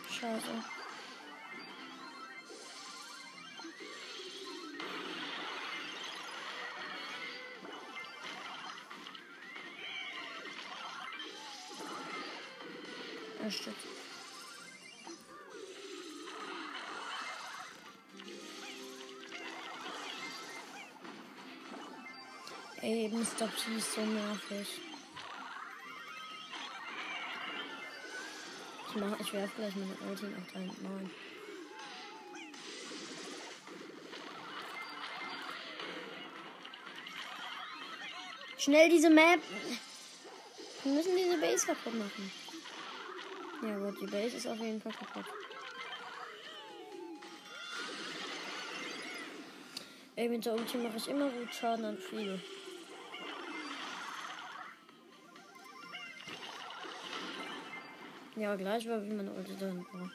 Scheiße. 0.10 0.71
Ja, 13.44 13.50
stimmt. 13.50 13.78
Ey, 22.82 23.10
Mr. 23.10 23.48
P 23.48 23.78
ist 23.78 23.94
so 23.94 24.02
nervig. 24.02 24.68
Ich, 28.90 28.96
mach, 28.96 29.20
ich 29.20 29.34
werfe 29.34 29.56
gleich 29.56 29.76
meine 29.76 30.12
Ulti 30.12 30.26
auf 30.26 30.52
309. 30.52 31.12
Schnell 38.58 38.90
diese 38.90 39.10
Map. 39.10 39.40
Wir 40.84 40.94
müssen 40.94 41.16
diese 41.16 41.38
Base 41.38 41.66
kaputt 41.66 41.94
machen. 41.94 42.41
Ja 43.62 43.78
gut, 43.78 44.02
die 44.02 44.08
Base 44.08 44.38
ist 44.38 44.48
auf 44.48 44.60
jeden 44.60 44.82
Fall 44.82 44.92
kaputt. 44.92 45.26
Ey, 50.16 50.28
mit 50.30 50.46
der 50.46 50.54
Ulti 50.54 50.78
mache 50.78 50.98
ich 50.98 51.08
immer 51.08 51.30
gut 51.30 51.54
Schaden 51.54 51.86
an 51.86 51.98
Fliege. 51.98 52.40
Ja, 58.36 58.56
gleich 58.56 58.88
war 58.88 59.04
wie 59.04 59.14
meine 59.14 59.32
Ulti 59.32 59.56
da 59.60 59.68
hinten 59.68 59.86
war. 59.94 60.12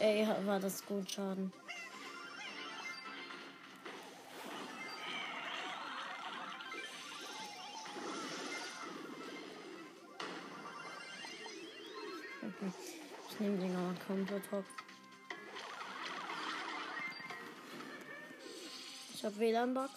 Ey, 0.00 0.26
war 0.46 0.58
das 0.58 0.84
gut 0.84 1.10
Schaden. 1.10 1.52
Ich 13.40 13.46
nehme 13.46 13.56
den 13.56 13.98
komplett 14.06 14.52
hopp. 14.52 14.66
Ich 19.14 19.24
habe 19.24 19.38
WLAN-Bugs. 19.38 19.94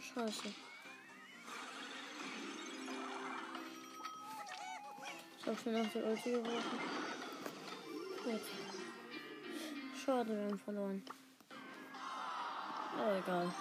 Scheiße. 0.00 0.54
Ich 5.40 5.46
habe 5.46 5.56
schon 5.56 5.76
auf 5.76 5.92
die 5.92 5.98
Ulti 5.98 6.30
geworfen. 6.30 6.78
Schade, 10.04 10.36
wir 10.36 10.44
haben 10.44 10.58
verloren. 10.60 11.02
Aber 12.96 13.18
egal. 13.18 13.52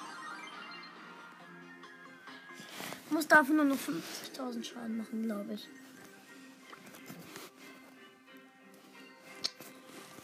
Muss 3.09 3.27
dafür 3.27 3.55
nur 3.55 3.65
noch 3.65 3.77
50.000 3.77 4.63
Schaden 4.63 4.97
machen, 4.97 5.23
glaube 5.23 5.53
ich. 5.53 5.67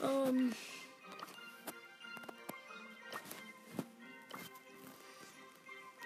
Ähm. 0.02 0.54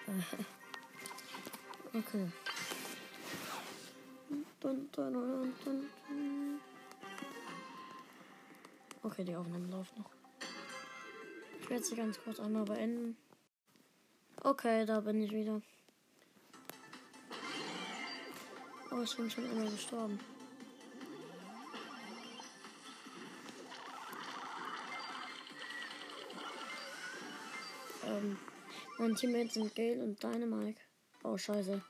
Okay. 1.94 2.28
Okay, 9.02 9.24
die 9.24 9.34
Aufnahme 9.34 9.66
läuft 9.68 9.98
noch. 9.98 10.10
Ich 11.60 11.70
werde 11.70 11.82
sie 11.82 11.96
ganz 11.96 12.20
kurz 12.22 12.38
einmal 12.38 12.64
beenden. 12.64 13.16
Okay, 14.42 14.86
da 14.86 15.00
bin 15.00 15.22
ich 15.22 15.32
wieder. 15.32 15.60
Oh, 18.98 19.02
ich 19.02 19.16
bin 19.16 19.30
schon 19.30 19.48
immer 19.52 19.70
gestorben. 19.70 20.18
Ähm, 28.04 28.36
mein 28.98 29.14
Teammates 29.14 29.54
sind 29.54 29.72
Gale 29.76 30.02
und 30.02 30.20
Dynamike. 30.20 30.80
Oh, 31.22 31.36
scheiße. 31.36 31.80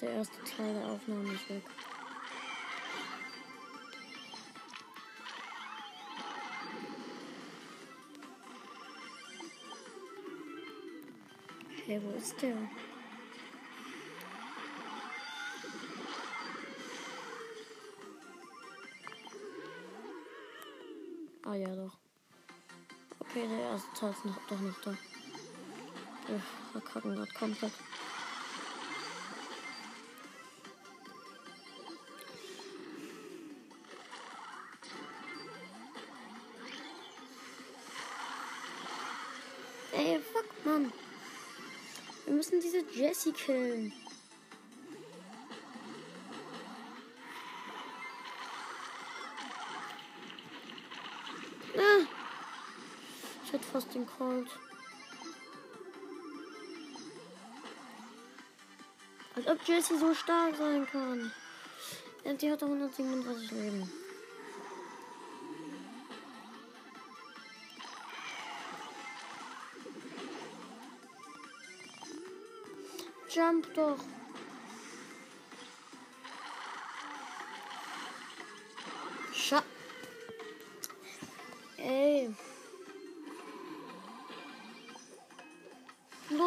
Der 0.00 0.10
erste 0.10 0.42
Teil 0.42 0.74
der 0.74 0.88
Aufnahme 0.88 1.34
ist 1.34 1.48
weg. 1.50 1.62
Hey, 11.86 12.00
wo 12.02 12.10
ist 12.18 12.42
der? 12.42 12.56
Erste 23.80 24.00
Teil 24.00 24.10
ist 24.10 24.24
noch, 24.26 24.36
doch 24.46 24.60
noch 24.60 24.80
da. 24.82 24.94
Wir 26.26 26.42
verkacken 26.72 27.14
gerade 27.14 27.32
komplett. 27.32 27.72
Ey, 39.92 40.20
fuck, 40.20 40.44
Mann. 40.66 40.92
Wir 42.26 42.34
müssen 42.34 42.60
diese 42.60 42.84
Jessie 42.92 43.32
killen. 43.32 43.94
Colt. 54.20 54.50
Als 59.34 59.46
ob 59.46 59.66
Jessie 59.66 59.96
so 59.96 60.12
stark 60.14 60.56
sein 60.58 60.86
kann. 60.86 61.32
Ja, 62.24 62.34
die 62.34 62.50
hat 62.52 62.60
doch 62.60 62.66
137 62.66 63.50
Leben. 63.52 63.90
Jump 73.30 73.74
doch. 73.74 74.04
Scha. 79.32 79.62
Ey. 81.78 82.34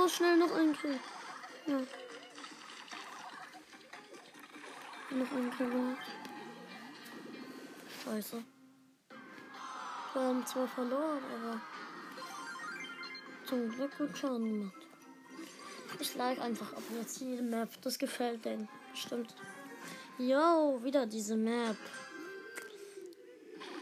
Los, 0.04 0.16
schnell 0.16 0.36
noch 0.36 0.54
ein 0.54 0.74
Kill. 0.74 1.00
Ja. 1.66 1.80
Noch 5.12 5.32
ein 5.32 5.52
Kill 5.56 5.70
gemacht. 5.70 6.08
Scheiße. 8.04 8.44
Wir 10.14 10.22
haben 10.22 10.46
zwar 10.46 10.68
verloren, 10.68 11.24
aber 11.34 11.62
zum 13.46 13.70
Glück 13.70 13.98
gut 13.98 14.18
Schaden 14.18 14.60
gemacht. 14.60 14.88
Ich 16.00 16.16
like 16.16 16.42
einfach 16.42 16.74
ab 16.74 16.84
jetzt 17.00 17.22
jede 17.22 17.44
Map. 17.44 17.70
Das 17.82 17.98
gefällt 17.98 18.44
denen. 18.44 18.68
Stimmt. 18.94 19.34
Yo, 20.18 20.82
wieder 20.84 21.06
diese 21.06 21.38
Map. 21.38 21.78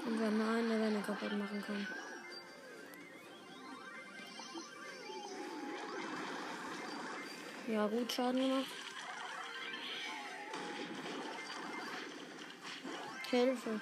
Und 0.06 0.20
wir 0.20 0.28
haben 0.28 0.42
eine 0.42 0.80
Welle 0.80 1.02
kaputt 1.02 1.36
machen 1.36 1.64
können. 1.66 1.88
Ja, 7.72 7.88
gut 7.88 8.12
Schaden 8.12 8.42
gemacht. 8.42 8.66
Hilfe. 13.30 13.80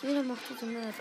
Jeder 0.00 0.22
macht 0.22 0.40
diese 0.48 0.64
Map. 0.64 0.94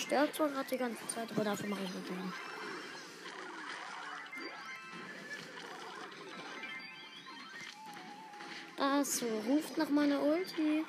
Sterbe 0.00 0.32
zwar 0.32 0.48
gerade 0.48 0.68
die 0.68 0.78
ganze 0.78 1.06
Zeit, 1.08 1.30
aber 1.30 1.44
dafür 1.44 1.68
mache 1.68 1.84
ich 1.84 1.94
mit 1.94 2.08
dem. 2.08 2.32
Das 8.76 9.22
ruft 9.46 9.76
nach 9.76 9.88
meiner 9.90 10.22
Ulti. 10.22 10.84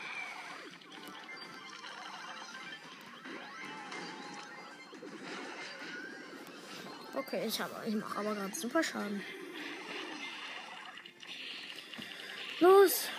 Okay, 7.14 7.46
ich 7.48 7.60
habe, 7.60 7.84
ich 7.86 7.96
mache 7.96 8.18
aber 8.18 8.34
gerade 8.34 8.56
super 8.56 8.82
Schaden. 8.82 9.22
Los! 12.60 13.10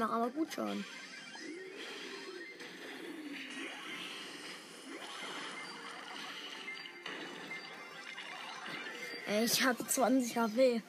Ich 0.00 0.06
mache 0.06 0.14
aber 0.14 0.30
gut. 0.30 0.48
Ey, 9.26 9.44
ich 9.44 9.62
hatte 9.62 9.86
20 9.86 10.38
HP. 10.38 10.82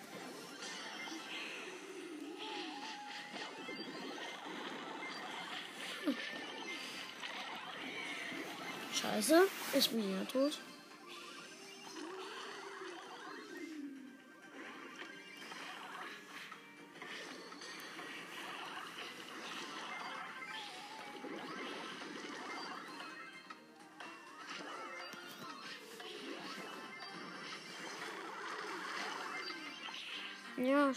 Scheiße, 8.94 9.42
ich 9.78 9.90
bin 9.90 10.10
ja 10.10 10.24
tot. 10.24 10.58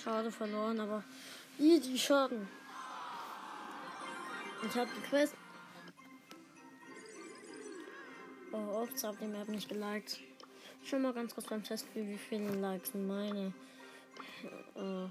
Schade 0.05 0.30
verloren, 0.30 0.78
aber 0.80 1.02
easy 1.59 1.98
Schaden. 1.98 2.46
Ich 4.66 4.74
habe 4.76 4.90
die 4.94 5.09
Quest. 5.09 5.34
Oh, 8.52 8.82
ups, 8.82 9.02
hab 9.02 9.18
die 9.18 9.26
Map 9.26 9.48
nicht 9.48 9.68
geliked. 9.68 10.20
Schon 10.84 11.02
mal 11.02 11.14
ganz 11.14 11.34
kurz 11.34 11.46
beim 11.46 11.64
Test, 11.64 11.86
wie 11.94 12.18
viele 12.18 12.55
Likes 12.55 12.92
meine. 12.94 13.52
Äh, 14.76 15.09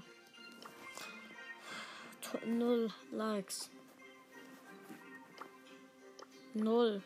null 2.46 2.92
Likes. 3.10 3.70
Null. 6.54 7.02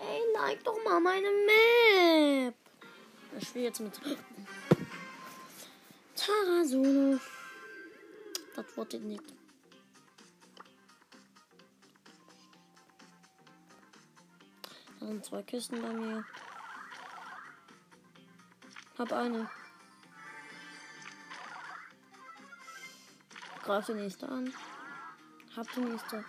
Ey, 0.00 0.22
like 0.34 0.62
doch 0.62 0.78
mal 0.84 1.00
meine 1.00 1.30
Map. 1.46 2.54
Ich 3.38 3.48
spiele 3.48 3.64
jetzt 3.66 3.80
mit 3.80 4.00
Tara 6.36 6.64
Solo. 6.64 7.18
Das 8.54 8.76
wurde 8.76 8.98
nicht. 8.98 9.22
Da 15.00 15.06
sind 15.06 15.24
zwei 15.24 15.42
Kisten 15.42 15.80
bei 15.80 15.92
mir. 15.92 16.24
Hab 18.98 19.12
eine. 19.12 19.48
Greif 23.62 23.86
die 23.86 23.94
nächste 23.94 24.28
an. 24.28 24.52
Hab 25.56 25.72
die 25.72 25.80
nächste. 25.80 26.24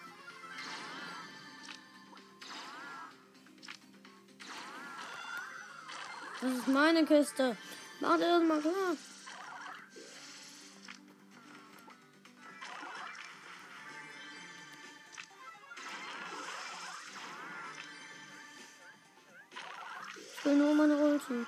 Das 6.42 6.52
ist 6.52 6.68
meine 6.68 7.06
Kiste. 7.06 7.58
Mach 8.00 8.18
dir 8.18 8.40
das 8.40 8.44
mal 8.44 8.62
klar. 8.62 8.96
Ulti. 21.30 21.46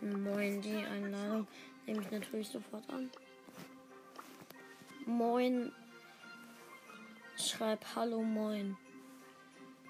Moin, 0.00 0.60
die 0.60 0.84
Einladung 0.84 1.46
nehme 1.86 2.02
ich 2.02 2.10
natürlich 2.10 2.48
sofort 2.48 2.88
an. 2.90 3.10
Moin. 5.06 5.72
Schreib 7.36 7.84
Hallo 7.96 8.22
Moin. 8.22 8.76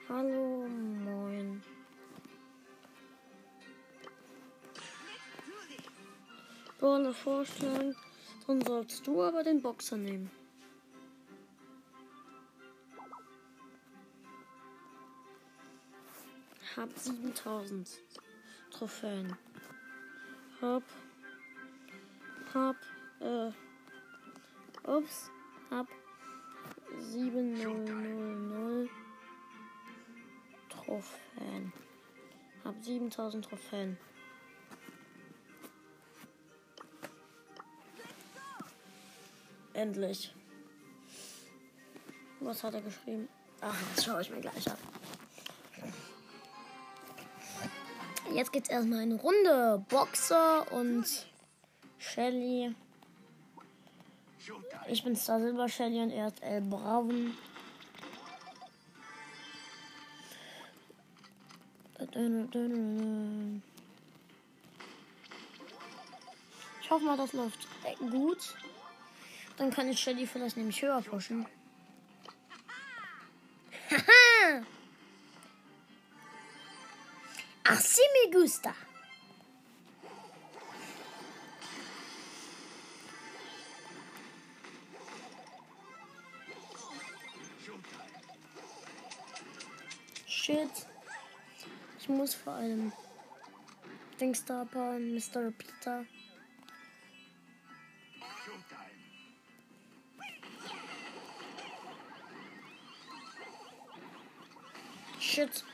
Hallo 0.09 0.67
Moin. 0.69 1.63
Brawler 6.79 7.15
vorschlagen, 7.15 7.95
dann 8.47 8.63
sollst 8.63 9.07
du 9.07 9.23
aber 9.23 9.43
den 9.43 9.63
Boxer 9.63 9.97
nehmen. 9.97 10.31
Hab 16.77 16.89
7000 16.99 18.01
Trophäen. 18.71 19.37
Hab. 20.61 20.83
Hab. 22.55 22.77
Äh. 23.21 23.51
Ups. 24.89 25.31
Hab. 25.71 25.87
7000 26.99 28.91
Trophäen. 30.71 31.73
Hab 32.65 32.83
7000 32.83 33.45
Trophäen. 33.45 33.99
Endlich. 39.75 40.35
Was 42.41 42.63
hat 42.63 42.75
er 42.75 42.83
geschrieben? 42.83 43.29
Ach, 43.61 43.77
das 43.95 44.05
schaue 44.05 44.21
ich 44.21 44.31
mir 44.31 44.41
gleich 44.41 44.69
an. 44.69 44.77
Jetzt 48.35 48.53
geht's 48.53 48.69
erstmal 48.69 49.01
eine 49.01 49.15
Runde. 49.15 49.85
Boxer 49.89 50.71
und 50.73 51.07
Shelly. 51.99 52.75
Ich 54.89 55.05
bin 55.05 55.15
Star 55.15 55.41
Silber 55.41 55.69
Shelly 55.69 56.03
und 56.03 56.11
er 56.11 56.29
ist 56.29 56.43
El 56.43 56.63
Braven. 56.63 57.37
Ich 66.81 66.91
hoffe 66.91 67.05
mal, 67.05 67.17
das 67.17 67.33
läuft 67.33 67.69
gut. 68.11 68.55
Dann 69.57 69.71
kann 69.71 69.89
ich 69.89 70.01
Shelly 70.01 70.27
vielleicht 70.27 70.57
nämlich 70.57 70.83
höher 70.83 71.01
pushen. 71.03 71.47
Haha! 73.91 74.63
Así 77.65 78.01
me 78.13 78.31
gusta. 78.33 78.75
Shit. 90.27 90.71
Ich 92.01 92.09
muss 92.09 92.35
vor 92.35 92.55
allem 92.55 92.93
Dingstapper, 94.21 94.99
Mr. 94.99 95.53
Peter. 95.53 96.05
Shit. 105.43 105.65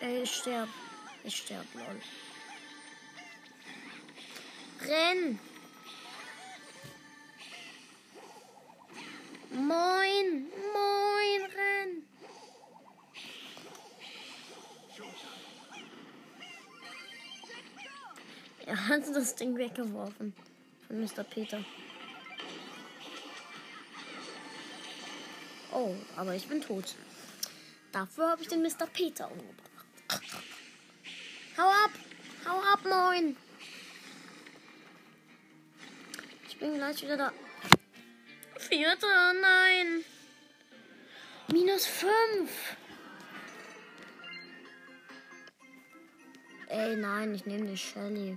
Ey, 0.00 0.22
ich 0.22 0.30
sterb. 0.30 0.68
Ich 1.24 1.36
sterb, 1.36 1.66
lol. 1.74 2.00
Renn! 4.88 5.40
Moin! 9.50 10.46
Moin, 10.72 11.50
renn! 11.56 12.06
Er 18.64 18.88
hat 18.88 19.02
das 19.12 19.34
Ding 19.34 19.56
weggeworfen. 19.56 20.32
Von 20.86 21.00
Mr. 21.00 21.24
Peter. 21.24 21.64
Oh, 25.80 25.94
aber 26.16 26.34
ich 26.34 26.48
bin 26.48 26.60
tot. 26.60 26.96
Dafür 27.92 28.30
habe 28.30 28.42
ich 28.42 28.48
den 28.48 28.62
Mr. 28.62 28.88
Peter 28.92 29.30
umgebracht. 29.30 29.86
Hau 31.56 31.68
ab! 31.68 31.90
Hau 32.44 32.58
ab, 32.58 32.80
moin! 32.84 33.36
Ich 36.48 36.58
bin 36.58 36.74
gleich 36.74 37.00
wieder 37.00 37.16
da. 37.16 37.32
Vierter, 38.56 39.32
nein! 39.40 40.04
Minus 41.52 41.86
fünf! 41.86 42.50
Ey, 46.66 46.96
nein, 46.96 47.36
ich 47.36 47.46
nehme 47.46 47.66
die 47.68 47.76
Shelly. 47.76 48.36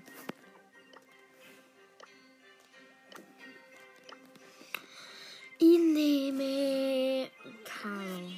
Ich 5.72 5.80
nehme 5.80 7.30
Karl. 7.64 8.36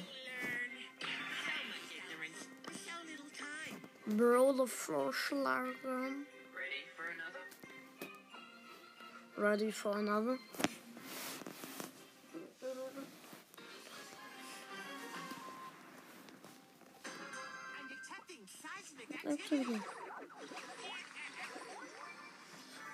Brawler 4.06 4.68
vorschlagen. 4.68 6.26
Ready 6.54 6.92
for 6.94 7.06
another? 7.10 7.44
Ready 9.36 9.72
for 9.72 9.96
another? 9.96 10.38
I'm 17.74 17.88
detecting 17.88 18.46
seismic 18.62 19.10
Activity. 19.26 19.80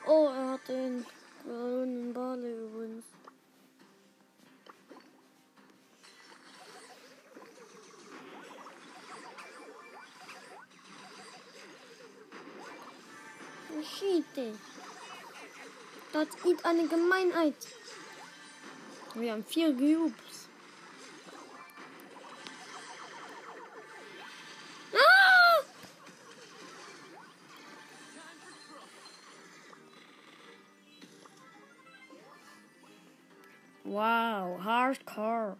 Oh, 0.06 0.28
er 0.28 0.52
hat 0.52 0.66
den 0.66 1.04
grünen 1.44 2.14
Barley 2.14 2.52
übrigens. 2.52 3.04
Shite. 14.00 14.54
Das 16.10 16.28
ist 16.42 16.64
eine 16.64 16.88
Gemeinheit. 16.88 17.54
Wir 19.14 19.32
haben 19.32 19.44
vier 19.44 19.76
Cubes. 19.76 20.48
Ah! 24.94 25.62
Wow, 33.84 34.64
hardcore. 34.64 35.58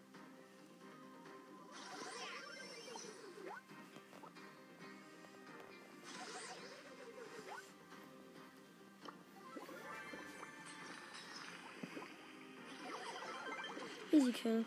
Easy 14.31 14.39
kill. 14.43 14.65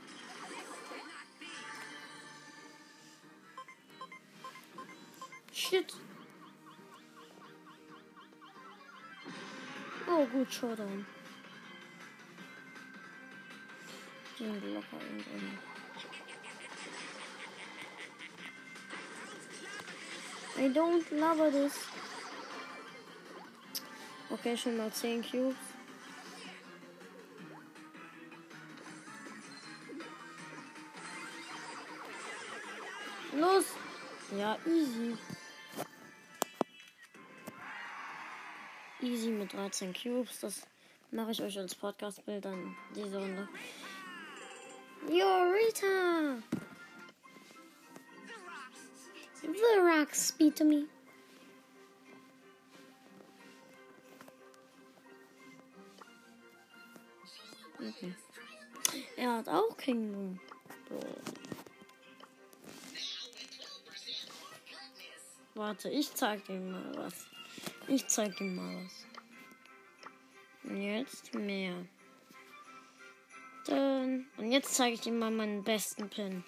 Shit. 5.52 5.94
Oh, 10.08 10.28
gut, 10.32 10.52
Showdown. 10.52 11.06
Sind 14.38 14.64
locker. 14.74 14.98
I 20.58 20.68
don't 20.70 21.12
love 21.12 21.52
this. 21.52 21.78
Okay, 24.32 24.58
schon 24.58 24.78
mal 24.78 24.92
10 24.92 25.22
Cubes. 25.22 25.73
Ja, 34.38 34.58
easy. 34.66 35.16
Easy 39.02 39.30
mit 39.30 39.54
13 39.54 39.94
Cubes. 39.94 40.40
Das 40.40 40.66
mache 41.12 41.32
ich 41.32 41.42
euch 41.42 41.58
als 41.60 41.76
Podcast-Bild 41.76 42.46
dann 42.46 42.76
diese 42.96 43.18
Runde. 43.18 43.48
Yo, 45.10 45.52
Rita! 45.52 46.42
The 49.42 49.80
rocks 49.80 50.30
speak 50.30 50.56
to 50.56 50.64
me. 50.64 50.88
Okay. 57.78 58.14
Er 59.18 59.34
hat 59.34 59.50
auch 59.50 59.76
Kingdom. 59.78 60.40
Bro. 60.88 61.33
Warte, 65.56 65.90
ich 65.90 66.14
zeig 66.16 66.44
dir 66.46 66.60
mal 66.60 66.96
was. 66.96 67.28
Ich 67.88 68.08
zeig 68.08 68.36
dir 68.38 68.46
mal 68.46 68.84
was. 68.84 69.06
Und 70.64 70.82
jetzt 70.82 71.36
mehr. 71.36 71.86
Dann. 73.68 74.26
Und 74.38 74.52
jetzt 74.52 74.74
zeige 74.74 74.96
ich 74.96 75.02
dir 75.02 75.14
mal 75.14 75.30
meinen 75.30 75.64
besten 75.64 76.10
Pin. 76.10 76.44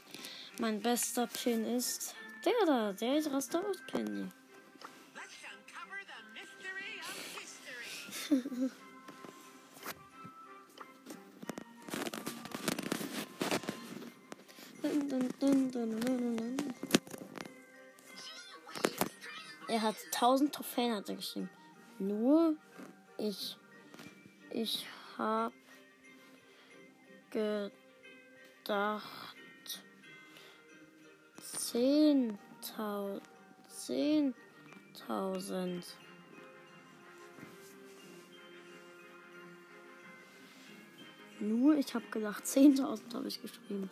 Mein 0.60 0.82
bester 0.82 1.28
Pin 1.28 1.66
ist 1.66 2.16
der 2.44 2.66
da. 2.66 2.94
Der 2.94 3.18
ist 3.18 3.32
Rastaus 3.32 3.78
Pin. 3.92 4.32
Dun, 14.82 15.10
dun, 15.10 15.30
dun, 15.40 15.72
dun, 15.72 16.00
dun, 16.00 16.38
dun. 16.38 16.65
Er 19.68 19.82
hat 19.82 19.96
1000 20.14 20.54
Trophäen, 20.54 20.94
hat 20.94 21.10
er 21.10 21.16
geschrieben. 21.16 21.50
Nur 21.98 22.56
ich. 23.18 23.58
Ich 24.52 24.86
hab 25.18 25.52
gedacht. 27.32 27.74
10.000. 31.58 33.22
10.000. 33.70 35.84
Nur, 41.40 41.78
ich 41.78 41.94
habe 41.94 42.06
gedacht, 42.08 42.44
10.000 42.46 43.14
habe 43.14 43.28
ich 43.28 43.42
geschrieben. 43.42 43.90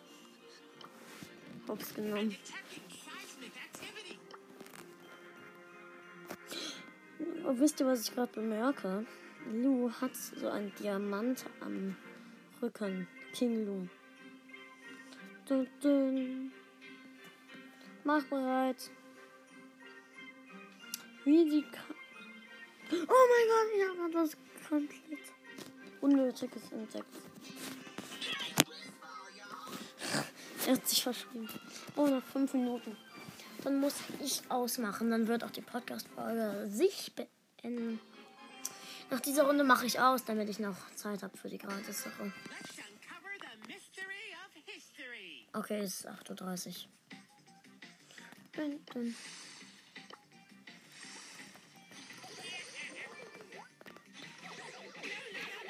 Hab's 1.68 1.94
genommen. 1.94 2.36
Wisst 7.60 7.80
ihr, 7.80 7.86
was 7.86 8.08
ich 8.08 8.14
gerade 8.14 8.32
bemerke? 8.34 9.06
Lu 9.52 9.92
hat 9.92 10.16
so 10.16 10.48
einen 10.50 10.74
Diamant 10.76 11.46
am 11.60 11.96
Rücken. 12.62 13.08
King 13.34 13.66
Lu. 13.66 13.88
Dun, 15.48 15.68
dun. 15.82 16.52
Mach 18.04 18.24
bereit. 18.24 18.90
Wie 21.26 21.50
die 21.50 21.64
Ka 21.64 21.82
Oh 22.92 22.96
mein 22.96 23.48
Gott, 23.50 23.70
ich 23.76 23.90
habe 23.90 24.10
etwas 24.10 24.38
komplett 24.68 25.34
Unnötiges 26.02 26.72
entdeckt. 26.72 27.06
Er 30.68 30.74
hat 30.74 30.88
sich 30.88 31.04
verschrieben. 31.04 31.50
Oh, 31.96 32.08
noch 32.08 32.24
fünf 32.24 32.54
Minuten. 32.54 32.96
Dann 33.64 33.80
muss 33.80 33.96
ich 34.22 34.42
ausmachen. 34.50 35.10
Dann 35.10 35.28
wird 35.28 35.44
auch 35.44 35.52
die 35.52 35.62
Podcast-Folge 35.62 36.68
sich 36.70 37.14
beenden. 37.16 38.00
Nach 39.10 39.20
dieser 39.20 39.44
Runde 39.44 39.64
mache 39.64 39.86
ich 39.86 40.00
aus, 40.00 40.26
damit 40.26 40.50
ich 40.50 40.60
noch 40.60 40.76
Zeit 40.96 41.24
habe 41.24 41.38
für 41.38 41.50
die 41.50 41.58
Gratis-Sache. 41.58 42.32
Okay, 45.54 45.80
es 45.80 46.00
ist 46.00 46.10
8.30 46.10 46.68
Uhr. 46.68 46.74
Dun, 48.54 48.80
dun. 48.92 49.16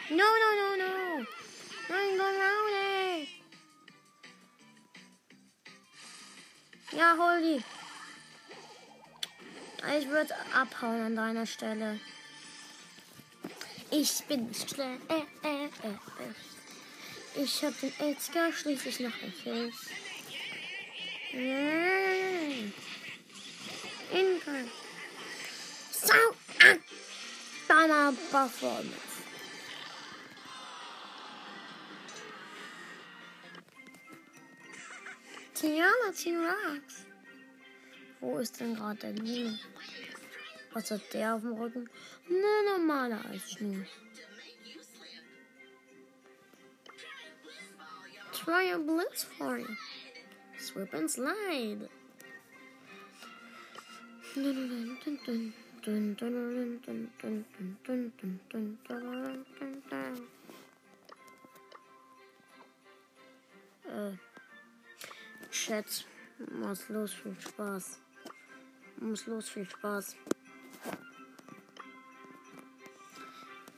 No, 0.09 0.17
no, 0.17 0.49
no, 0.59 0.75
no. 0.77 1.25
Nein, 1.89 2.19
it. 3.23 3.29
Ja, 6.91 7.15
hol 7.17 7.41
die. 7.41 7.82
Ich 9.91 10.07
würde 10.07 10.33
abhauen 10.53 11.01
an 11.01 11.15
deiner 11.15 11.45
Stelle. 11.45 11.99
Ich 13.91 14.23
bin 14.23 14.49
schnell. 14.53 14.97
Äh, 15.09 15.47
äh, 15.47 15.65
äh, 15.65 15.89
äh. 15.89 17.43
Ich 17.43 17.63
hab 17.63 17.77
den 17.79 17.93
Edgar 17.99 18.51
schließlich 18.53 19.01
noch 19.01 19.19
gekillt. 19.19 19.73
Nein. 21.33 22.73
Inka. 24.11 24.51
So 25.91 26.13
an 26.65 26.79
deiner 27.67 28.13
Performance. 28.31 29.13
Tiana 35.53 36.11
T-Rex. 36.15 37.12
Wo 38.23 38.37
ist 38.37 38.57
denn 38.61 38.73
gerade 38.73 38.99
der 39.01 39.13
Lulu? 39.15 39.51
Was 40.71 40.91
hat 40.91 41.13
der 41.13 41.35
auf 41.35 41.41
dem 41.41 41.51
Rücken? 41.55 41.89
Ne 42.29 42.71
normale 42.71 43.19
Eisschnur. 43.25 43.85
Try 48.31 48.71
a 48.71 48.77
blitz 48.77 49.25
for 49.25 49.57
you. 49.57 49.67
Swip 50.57 50.93
and 50.93 51.11
slide. 51.11 51.89
Äh, 63.85 64.11
Chat, 65.51 66.05
mach's 66.53 66.87
los, 66.87 67.13
viel 67.13 67.35
Spaß. 67.37 68.02
Muss 68.99 69.25
los, 69.27 69.49
viel 69.49 69.69
Spaß. 69.69 70.15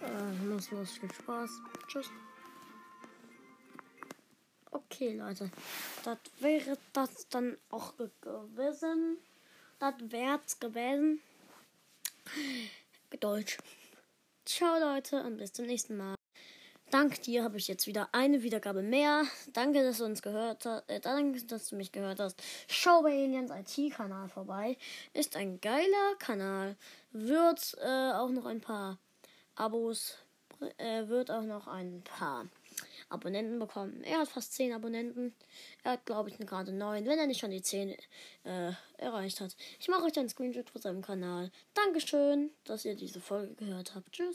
Äh, 0.02 0.32
muss 0.46 0.72
los, 0.72 0.92
viel 0.98 1.12
Spaß. 1.12 1.50
Tschüss. 1.88 2.10
Okay, 4.72 5.18
Leute. 5.18 5.50
Das 6.04 6.18
wäre 6.40 6.78
das 6.94 7.28
dann 7.30 7.58
auch 7.70 7.98
ge- 7.98 8.10
gewesen. 8.22 9.18
Das 9.80 9.96
wär's 10.00 10.60
gewesen. 10.60 11.22
Deutsch. 13.20 13.58
Ciao 14.46 14.78
Leute 14.80 15.24
und 15.24 15.38
bis 15.38 15.54
zum 15.54 15.66
nächsten 15.66 15.98
Mal. 15.98 16.16
Dank 16.92 17.22
dir 17.24 17.44
habe 17.44 17.58
ich 17.58 17.68
jetzt 17.68 17.88
wieder 17.88 18.10
eine 18.12 18.44
Wiedergabe 18.44 18.84
mehr. 18.84 19.24
Danke, 19.54 19.84
dass 19.84 19.98
du 19.98 20.06
uns 20.06 20.22
gehört 20.22 20.66
hast. 20.66 20.90
Äh, 20.90 21.00
danke, 21.00 21.44
dass 21.46 21.70
du 21.70 21.76
mich 21.76 21.92
gehört 21.92 22.20
hast. 22.20 22.42
Schau 22.68 23.02
bei 23.02 23.12
Aliens 23.12 23.52
IT-Kanal 23.52 24.30
vorbei. 24.30 24.78
Ist 25.14 25.36
ein 25.36 25.60
geiler 25.62 26.16
Kanal. 26.20 26.76
Wird 27.12 27.76
äh, 27.82 28.12
auch 28.12 28.30
noch 28.30 28.46
ein 28.46 28.62
paar 28.62 29.00
Abos, 29.56 30.18
äh, 30.78 31.08
wird 31.08 31.32
auch 31.32 31.44
noch 31.44 31.68
ein 31.68 32.04
paar 32.04 32.48
Abonnenten 33.10 33.60
bekommen. 33.60 34.04
Er 34.04 34.20
hat 34.20 34.28
fast 34.28 34.54
10 34.54 34.74
Abonnenten. 34.74 35.34
Er 35.84 35.94
hat, 35.94 36.06
glaube 36.06 36.30
ich, 36.30 36.38
gerade 36.38 36.72
9, 36.72 37.06
wenn 37.06 37.20
er 37.20 37.28
nicht 37.28 37.40
schon 37.40 37.52
die 37.52 37.62
10 37.62 37.96
äh, 38.44 38.72
erreicht 38.98 39.42
hat. 39.42 39.56
Ich 39.80 39.88
mache 39.88 40.04
euch 40.04 40.18
einen 40.18 40.30
Screenshot 40.30 40.70
von 40.70 40.82
seinem 40.82 41.02
Kanal. 41.02 41.52
Dankeschön, 41.74 42.52
dass 42.64 42.86
ihr 42.86 42.96
diese 42.96 43.22
Folge 43.22 43.54
gehört 43.56 43.96
habt. 43.96 44.12
Tschüss. 44.12 44.34